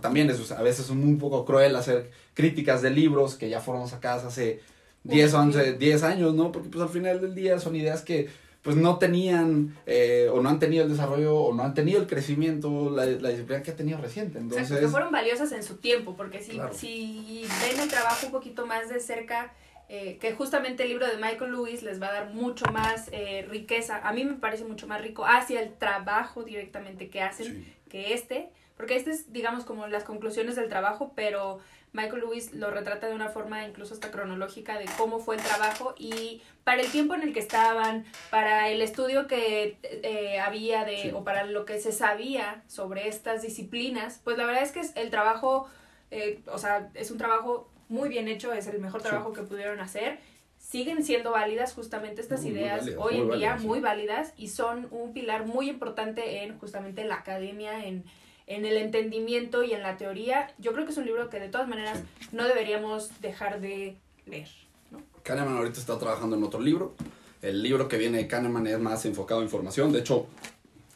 también 0.00 0.30
es, 0.30 0.52
a 0.52 0.62
veces 0.62 0.84
es 0.84 0.90
un 0.90 1.18
poco 1.18 1.44
cruel 1.44 1.74
hacer 1.74 2.12
críticas 2.32 2.80
de 2.80 2.90
libros 2.90 3.34
que 3.34 3.50
ya 3.50 3.60
fueron 3.60 3.88
sacadas 3.88 4.24
hace 4.24 4.60
10, 5.04 5.34
11, 5.34 5.72
10 5.74 6.02
años, 6.02 6.34
¿no? 6.34 6.50
Porque 6.52 6.68
pues 6.68 6.82
al 6.82 6.88
final 6.88 7.20
del 7.20 7.34
día 7.34 7.58
son 7.58 7.76
ideas 7.76 8.02
que 8.02 8.28
pues 8.62 8.76
no 8.76 8.98
tenían 8.98 9.76
eh, 9.84 10.30
o 10.32 10.40
no 10.40 10.48
han 10.48 10.58
tenido 10.58 10.84
el 10.84 10.90
desarrollo 10.90 11.36
o 11.36 11.54
no 11.54 11.62
han 11.64 11.74
tenido 11.74 12.00
el 12.00 12.06
crecimiento, 12.06 12.88
la, 12.90 13.04
la 13.04 13.28
disciplina 13.28 13.62
que 13.62 13.70
ha 13.72 13.76
tenido 13.76 13.98
reciente. 13.98 14.38
Entonces, 14.38 14.62
Exacto, 14.68 14.86
que 14.86 14.90
fueron 14.90 15.12
valiosas 15.12 15.52
en 15.52 15.62
su 15.62 15.76
tiempo, 15.76 16.16
porque 16.16 16.40
si, 16.40 16.52
Claro. 16.52 16.72
si 16.72 17.46
ven 17.68 17.78
el 17.80 17.88
trabajo 17.90 18.24
un 18.26 18.32
poquito 18.32 18.66
más 18.66 18.88
de 18.88 19.00
cerca, 19.00 19.52
eh, 19.90 20.16
que 20.18 20.32
justamente 20.32 20.84
el 20.84 20.88
libro 20.88 21.06
de 21.06 21.18
Michael 21.18 21.52
Lewis 21.52 21.82
les 21.82 22.00
va 22.00 22.06
a 22.08 22.12
dar 22.12 22.32
mucho 22.32 22.64
más 22.72 23.10
eh, 23.12 23.46
riqueza, 23.50 23.98
a 24.02 24.14
mí 24.14 24.24
me 24.24 24.32
parece 24.36 24.64
mucho 24.64 24.86
más 24.86 25.02
rico 25.02 25.26
hacia 25.26 25.60
el 25.60 25.74
trabajo 25.74 26.42
directamente 26.42 27.10
que 27.10 27.20
hacen 27.20 27.46
sí. 27.66 27.74
que 27.90 28.14
este, 28.14 28.48
porque 28.78 28.96
este 28.96 29.10
es, 29.10 29.30
digamos, 29.30 29.64
como 29.66 29.86
las 29.88 30.04
conclusiones 30.04 30.56
del 30.56 30.70
trabajo, 30.70 31.12
pero 31.14 31.58
Michael 31.94 32.22
Lewis 32.22 32.52
lo 32.52 32.70
retrata 32.72 33.06
de 33.06 33.14
una 33.14 33.28
forma 33.28 33.64
incluso 33.66 33.94
hasta 33.94 34.10
cronológica 34.10 34.76
de 34.78 34.86
cómo 34.98 35.20
fue 35.20 35.36
el 35.36 35.42
trabajo 35.42 35.94
y 35.96 36.42
para 36.64 36.82
el 36.82 36.90
tiempo 36.90 37.14
en 37.14 37.22
el 37.22 37.32
que 37.32 37.38
estaban, 37.38 38.04
para 38.30 38.68
el 38.68 38.82
estudio 38.82 39.28
que 39.28 39.78
eh, 39.82 40.40
había 40.40 40.84
de, 40.84 40.98
Sí. 40.98 41.10
o 41.14 41.22
para 41.22 41.44
lo 41.44 41.64
que 41.64 41.78
se 41.80 41.92
sabía 41.92 42.62
sobre 42.66 43.06
estas 43.08 43.42
disciplinas, 43.42 44.20
pues 44.24 44.36
la 44.36 44.44
verdad 44.44 44.64
es 44.64 44.72
que 44.72 44.80
es 44.80 44.92
el 44.96 45.10
trabajo, 45.10 45.68
eh, 46.10 46.40
o 46.52 46.58
sea, 46.58 46.90
es 46.94 47.12
un 47.12 47.18
trabajo 47.18 47.70
muy 47.88 48.08
bien 48.08 48.26
hecho, 48.26 48.52
es 48.52 48.66
el 48.66 48.80
mejor 48.80 49.00
Sí. 49.00 49.08
trabajo 49.08 49.32
que 49.32 49.42
pudieron 49.42 49.78
hacer. 49.78 50.18
Siguen 50.58 51.04
siendo 51.04 51.30
válidas 51.30 51.74
justamente 51.74 52.20
estas 52.22 52.40
Muy, 52.42 52.52
ideas 52.52 52.80
válidas, 52.80 53.00
hoy 53.04 53.14
en 53.14 53.20
día, 53.20 53.28
válidas, 53.30 53.60
sí. 53.60 53.66
muy 53.68 53.80
válidas, 53.80 54.32
y 54.36 54.48
son 54.48 54.88
un 54.90 55.12
pilar 55.12 55.46
muy 55.46 55.68
importante 55.70 56.42
en 56.42 56.58
justamente 56.58 57.04
la 57.04 57.16
academia, 57.16 57.84
en, 57.84 58.04
en 58.46 58.66
el 58.66 58.76
entendimiento 58.76 59.64
y 59.64 59.72
en 59.72 59.82
la 59.82 59.96
teoría. 59.96 60.52
Yo 60.58 60.72
creo 60.72 60.84
que 60.84 60.92
es 60.92 60.98
un 60.98 61.06
libro 61.06 61.30
que 61.30 61.40
de 61.40 61.48
todas 61.48 61.68
maneras 61.68 62.02
no 62.32 62.44
deberíamos 62.44 63.10
dejar 63.20 63.60
de 63.60 63.96
leer. 64.26 64.48
¿no? 64.90 65.00
Kahneman 65.22 65.56
ahorita 65.56 65.80
está 65.80 65.98
trabajando 65.98 66.36
en 66.36 66.42
otro 66.42 66.60
libro. 66.60 66.94
El 67.42 67.62
libro 67.62 67.88
que 67.88 67.98
viene 67.98 68.18
de 68.18 68.26
Kahneman 68.28 68.66
es 68.66 68.78
más 68.78 69.04
enfocado 69.06 69.40
en 69.40 69.46
información. 69.46 69.92
De 69.92 70.00
hecho, 70.00 70.26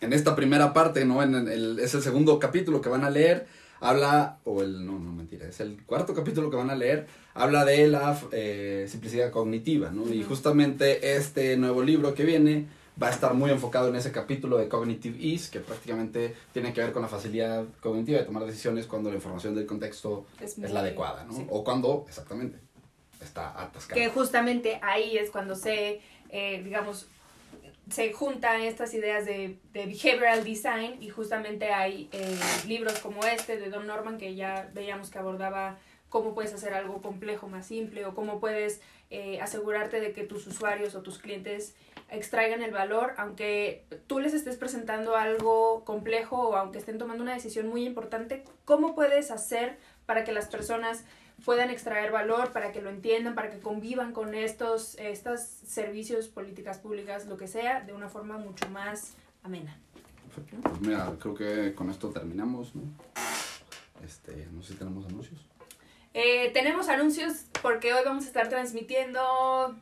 en 0.01 0.13
esta 0.13 0.35
primera 0.37 0.73
parte, 0.73 1.05
¿no? 1.05 1.23
En 1.23 1.35
el, 1.35 1.79
es 1.79 1.95
el 1.95 2.03
segundo 2.03 2.39
capítulo 2.39 2.81
que 2.81 2.89
van 2.89 3.05
a 3.05 3.11
leer. 3.11 3.47
Habla, 3.81 4.39
o 4.45 4.63
el, 4.63 4.85
no, 4.85 4.99
no, 4.99 5.13
mentira, 5.13 5.47
es 5.47 5.61
el 5.61 5.85
cuarto 5.85 6.13
capítulo 6.15 6.51
que 6.51 6.57
van 6.57 6.71
a 6.71 6.75
leer. 6.75 7.07
Habla 7.35 7.65
de 7.65 7.87
la 7.87 8.19
eh, 8.33 8.87
simplicidad 8.89 9.31
cognitiva, 9.31 9.91
¿no? 9.91 10.13
Y 10.13 10.21
Ujú. 10.21 10.31
justamente 10.31 11.17
este 11.17 11.57
nuevo 11.57 11.83
libro 11.83 12.15
que 12.15 12.25
viene 12.25 12.67
va 13.01 13.09
a 13.09 13.11
estar 13.11 13.35
muy 13.35 13.51
enfocado 13.51 13.89
en 13.89 13.97
ese 13.97 14.11
capítulo 14.11 14.59
de 14.59 14.69
Cognitive 14.69 15.19
Ease, 15.21 15.51
que 15.51 15.61
prácticamente 15.61 16.35
tiene 16.53 16.73
que 16.73 16.81
ver 16.81 16.93
con 16.93 17.03
la 17.03 17.09
facilidad 17.09 17.65
cognitiva 17.81 18.19
de 18.19 18.25
tomar 18.25 18.45
decisiones 18.45 18.87
cuando 18.87 19.11
la 19.11 19.17
información 19.17 19.55
del 19.55 19.67
contexto 19.67 20.27
Es, 20.41 20.59
es 20.59 20.71
la 20.73 20.81
adecuada, 20.81 21.25
¿no? 21.25 21.33
sí. 21.33 21.47
O 21.49 21.63
cuando, 21.63 22.05
exactamente, 22.09 22.59
está 23.21 23.61
atascada. 23.61 24.01
Que 24.01 24.09
justamente 24.09 24.81
ahí 24.83 25.17
es 25.17 25.31
cuando 25.31 25.55
se, 25.55 26.01
eh, 26.31 26.63
digamos, 26.65 27.07
se 27.91 28.13
juntan 28.13 28.61
estas 28.63 28.93
ideas 28.95 29.25
de, 29.25 29.59
de 29.73 29.87
behavioral 29.87 30.45
design 30.45 30.97
y 31.01 31.09
justamente 31.09 31.73
hay 31.73 32.09
eh, 32.13 32.39
libros 32.67 32.99
como 32.99 33.25
este 33.25 33.59
de 33.59 33.71
Don 33.71 33.87
Norman 33.87 34.19
que 34.19 34.35
ya 34.35 34.69
veíamos 34.75 35.11
que 35.11 35.19
abordaba 35.19 35.79
cómo 36.09 36.35
puedes 36.35 36.53
hacer 36.53 36.75
algo 36.75 37.01
complejo 37.01 37.49
más 37.49 37.67
simple 37.67 38.05
o 38.07 38.15
cómo 38.15 38.41
puedes 38.41 38.81
eh, 39.11 39.41
asegurarte 39.41 40.01
de 40.01 40.13
que 40.13 40.25
tus 40.25 40.47
usuarios 40.47 40.95
o 40.95 41.03
tus 41.03 41.19
clientes 41.19 41.75
extraigan 42.11 42.63
el 42.63 42.71
valor, 42.71 43.15
aunque 43.17 43.85
tú 44.07 44.19
les 44.19 44.35
estés 44.35 44.57
presentando 44.57 45.17
algo 45.17 45.85
complejo 45.85 46.49
o 46.49 46.57
aunque 46.57 46.79
estén 46.79 46.99
tomando 46.99 47.23
una 47.23 47.35
decisión 47.35 47.69
muy 47.69 47.85
importante, 47.85 48.45
¿cómo 48.65 48.95
puedes 48.95 49.31
hacer 49.31 49.79
para 50.07 50.25
que 50.25 50.33
las 50.33 50.47
personas 50.47 51.05
puedan 51.45 51.71
extraer 51.71 52.11
valor, 52.11 52.53
para 52.53 52.73
que 52.73 52.81
lo 52.81 52.91
entiendan, 52.91 53.35
para 53.35 53.51
que 53.51 53.59
convivan 53.61 54.13
con 54.13 54.35
estos, 54.35 54.97
estos 54.97 55.41
servicios, 55.41 56.29
políticas 56.29 56.79
públicas, 56.79 57.27
lo 57.27 57.37
que 57.37 57.47
sea, 57.47 57.81
de 57.81 57.93
una 57.93 58.09
forma 58.09 58.39
mucho 58.39 58.69
más 58.71 59.15
amena? 59.43 59.79
Perfecto. 60.35 60.69
Pues 60.69 60.81
mira, 60.81 61.13
creo 61.21 61.35
que 61.35 61.75
con 61.75 61.91
esto 61.91 62.11
terminamos, 62.11 62.75
¿no? 62.75 62.83
Este, 64.05 64.47
no 64.53 64.63
sé 64.63 64.73
si 64.73 64.79
tenemos 64.79 65.07
anuncios. 65.07 65.41
Eh, 66.15 66.51
tenemos 66.53 66.89
anuncios 66.89 67.45
porque 67.63 67.93
hoy 67.93 68.01
vamos 68.05 68.25
a 68.25 68.27
estar 68.29 68.49
transmitiendo 68.49 69.77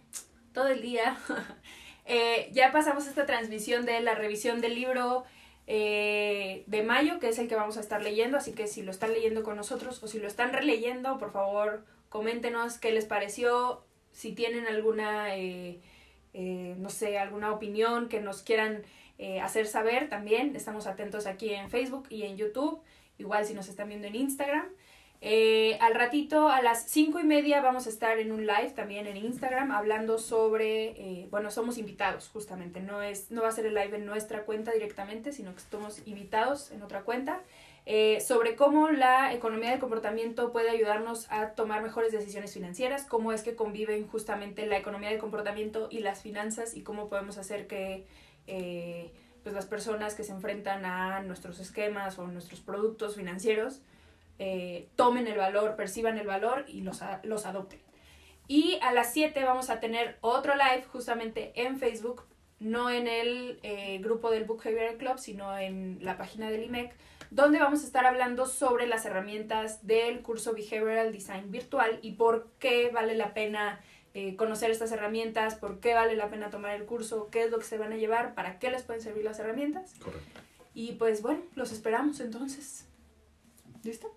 todo 0.52 0.68
el 0.68 0.82
día. 0.82 1.18
Eh, 2.06 2.48
ya 2.52 2.70
pasamos 2.70 3.06
esta 3.06 3.26
transmisión 3.26 3.84
de 3.84 4.00
la 4.00 4.14
revisión 4.14 4.60
del 4.60 4.76
libro 4.76 5.24
eh, 5.66 6.62
de 6.66 6.82
mayo, 6.82 7.18
que 7.18 7.28
es 7.28 7.38
el 7.38 7.48
que 7.48 7.56
vamos 7.56 7.76
a 7.76 7.80
estar 7.80 8.02
leyendo, 8.02 8.36
así 8.36 8.52
que 8.52 8.68
si 8.68 8.82
lo 8.82 8.92
están 8.92 9.12
leyendo 9.12 9.42
con 9.42 9.56
nosotros 9.56 10.02
o 10.02 10.06
si 10.06 10.20
lo 10.20 10.28
están 10.28 10.52
releyendo, 10.52 11.18
por 11.18 11.32
favor, 11.32 11.84
coméntenos 12.08 12.78
qué 12.78 12.92
les 12.92 13.06
pareció, 13.06 13.84
si 14.12 14.32
tienen 14.32 14.66
alguna, 14.66 15.36
eh, 15.36 15.80
no 16.32 16.90
sé, 16.90 17.18
alguna 17.18 17.52
opinión 17.52 18.08
que 18.08 18.20
nos 18.20 18.42
quieran 18.42 18.84
hacer 19.42 19.66
saber 19.66 20.10
también. 20.10 20.54
Estamos 20.54 20.86
atentos 20.86 21.26
aquí 21.26 21.52
en 21.54 21.70
Facebook 21.70 22.06
y 22.10 22.22
en 22.22 22.36
YouTube, 22.36 22.80
igual 23.18 23.46
si 23.46 23.54
nos 23.54 23.68
están 23.68 23.88
viendo 23.88 24.06
en 24.06 24.14
Instagram. 24.14 24.66
Eh, 25.22 25.78
al 25.80 25.94
ratito, 25.94 26.48
a 26.48 26.60
las 26.60 26.84
cinco 26.88 27.18
y 27.18 27.24
media, 27.24 27.62
vamos 27.62 27.86
a 27.86 27.90
estar 27.90 28.18
en 28.18 28.32
un 28.32 28.46
live 28.46 28.72
también 28.74 29.06
en 29.06 29.16
Instagram 29.16 29.70
hablando 29.70 30.18
sobre, 30.18 30.88
eh, 30.88 31.28
bueno, 31.30 31.50
somos 31.50 31.78
invitados 31.78 32.28
justamente, 32.28 32.80
no, 32.80 33.00
es, 33.00 33.30
no 33.30 33.42
va 33.42 33.48
a 33.48 33.52
ser 33.52 33.66
el 33.66 33.74
live 33.74 33.96
en 33.96 34.04
nuestra 34.04 34.44
cuenta 34.44 34.72
directamente, 34.72 35.32
sino 35.32 35.52
que 35.52 35.58
estamos 35.58 36.06
invitados 36.06 36.70
en 36.70 36.82
otra 36.82 37.02
cuenta, 37.02 37.40
eh, 37.86 38.20
sobre 38.20 38.56
cómo 38.56 38.90
la 38.90 39.32
economía 39.32 39.70
del 39.70 39.78
comportamiento 39.78 40.52
puede 40.52 40.70
ayudarnos 40.70 41.30
a 41.30 41.52
tomar 41.52 41.82
mejores 41.82 42.12
decisiones 42.12 42.52
financieras, 42.52 43.04
cómo 43.04 43.32
es 43.32 43.42
que 43.42 43.54
conviven 43.54 44.06
justamente 44.08 44.66
la 44.66 44.76
economía 44.76 45.08
del 45.08 45.18
comportamiento 45.18 45.88
y 45.90 46.00
las 46.00 46.20
finanzas 46.20 46.76
y 46.76 46.82
cómo 46.82 47.08
podemos 47.08 47.38
hacer 47.38 47.66
que 47.66 48.04
pues 49.42 49.54
las 49.54 49.66
personas 49.66 50.14
que 50.14 50.24
se 50.24 50.32
enfrentan 50.32 50.84
a 50.84 51.22
nuestros 51.22 51.60
esquemas 51.60 52.18
o 52.18 52.26
nuestros 52.26 52.60
productos 52.60 53.14
financieros, 53.14 53.80
eh, 54.38 54.88
tomen 54.96 55.26
el 55.26 55.38
valor, 55.38 55.76
perciban 55.76 56.18
el 56.18 56.26
valor 56.26 56.64
y 56.68 56.82
los, 56.82 57.00
los 57.22 57.46
adopten. 57.46 57.80
Y 58.48 58.78
a 58.82 58.92
las 58.92 59.12
7 59.12 59.42
vamos 59.44 59.70
a 59.70 59.80
tener 59.80 60.18
otro 60.20 60.54
live 60.54 60.84
justamente 60.92 61.52
en 61.54 61.78
Facebook, 61.78 62.22
no 62.60 62.90
en 62.90 63.08
el 63.08 63.58
eh, 63.62 63.98
grupo 63.98 64.30
del 64.30 64.44
Book 64.44 64.62
Behavioral 64.62 64.96
Club, 64.96 65.18
sino 65.18 65.58
en 65.58 65.98
la 66.02 66.16
página 66.16 66.50
del 66.50 66.64
IMEC, 66.64 66.94
donde 67.30 67.58
vamos 67.58 67.82
a 67.82 67.86
estar 67.86 68.06
hablando 68.06 68.46
sobre 68.46 68.86
las 68.86 69.04
herramientas 69.04 69.86
del 69.86 70.22
curso 70.22 70.54
Behavioral 70.54 71.12
Design 71.12 71.50
Virtual 71.50 71.98
y 72.02 72.12
por 72.12 72.50
qué 72.58 72.90
vale 72.90 73.16
la 73.16 73.34
pena 73.34 73.80
eh, 74.14 74.36
conocer 74.36 74.70
estas 74.70 74.92
herramientas, 74.92 75.56
por 75.56 75.80
qué 75.80 75.94
vale 75.94 76.14
la 76.14 76.30
pena 76.30 76.48
tomar 76.48 76.74
el 76.76 76.86
curso, 76.86 77.28
qué 77.30 77.44
es 77.44 77.50
lo 77.50 77.58
que 77.58 77.64
se 77.64 77.78
van 77.78 77.92
a 77.92 77.96
llevar, 77.96 78.34
para 78.34 78.58
qué 78.58 78.70
les 78.70 78.82
pueden 78.82 79.02
servir 79.02 79.24
las 79.24 79.38
herramientas. 79.40 79.94
Correcto. 80.02 80.40
Y 80.72 80.92
pues 80.92 81.20
bueno, 81.20 81.42
los 81.54 81.72
esperamos 81.72 82.20
entonces. 82.20 82.86
¿Listo? 83.82 84.16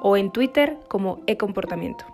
o 0.00 0.16
en 0.16 0.30
Twitter 0.30 0.78
como 0.88 1.20
ecomportamiento. 1.26 2.04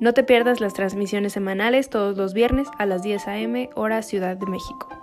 No 0.00 0.14
te 0.14 0.22
pierdas 0.22 0.60
las 0.60 0.72
transmisiones 0.72 1.34
semanales 1.34 1.90
todos 1.90 2.16
los 2.16 2.32
viernes 2.32 2.68
a 2.78 2.86
las 2.86 3.02
10 3.02 3.28
a.m. 3.28 3.70
hora 3.74 4.02
Ciudad 4.02 4.36
de 4.36 4.46
México. 4.46 4.99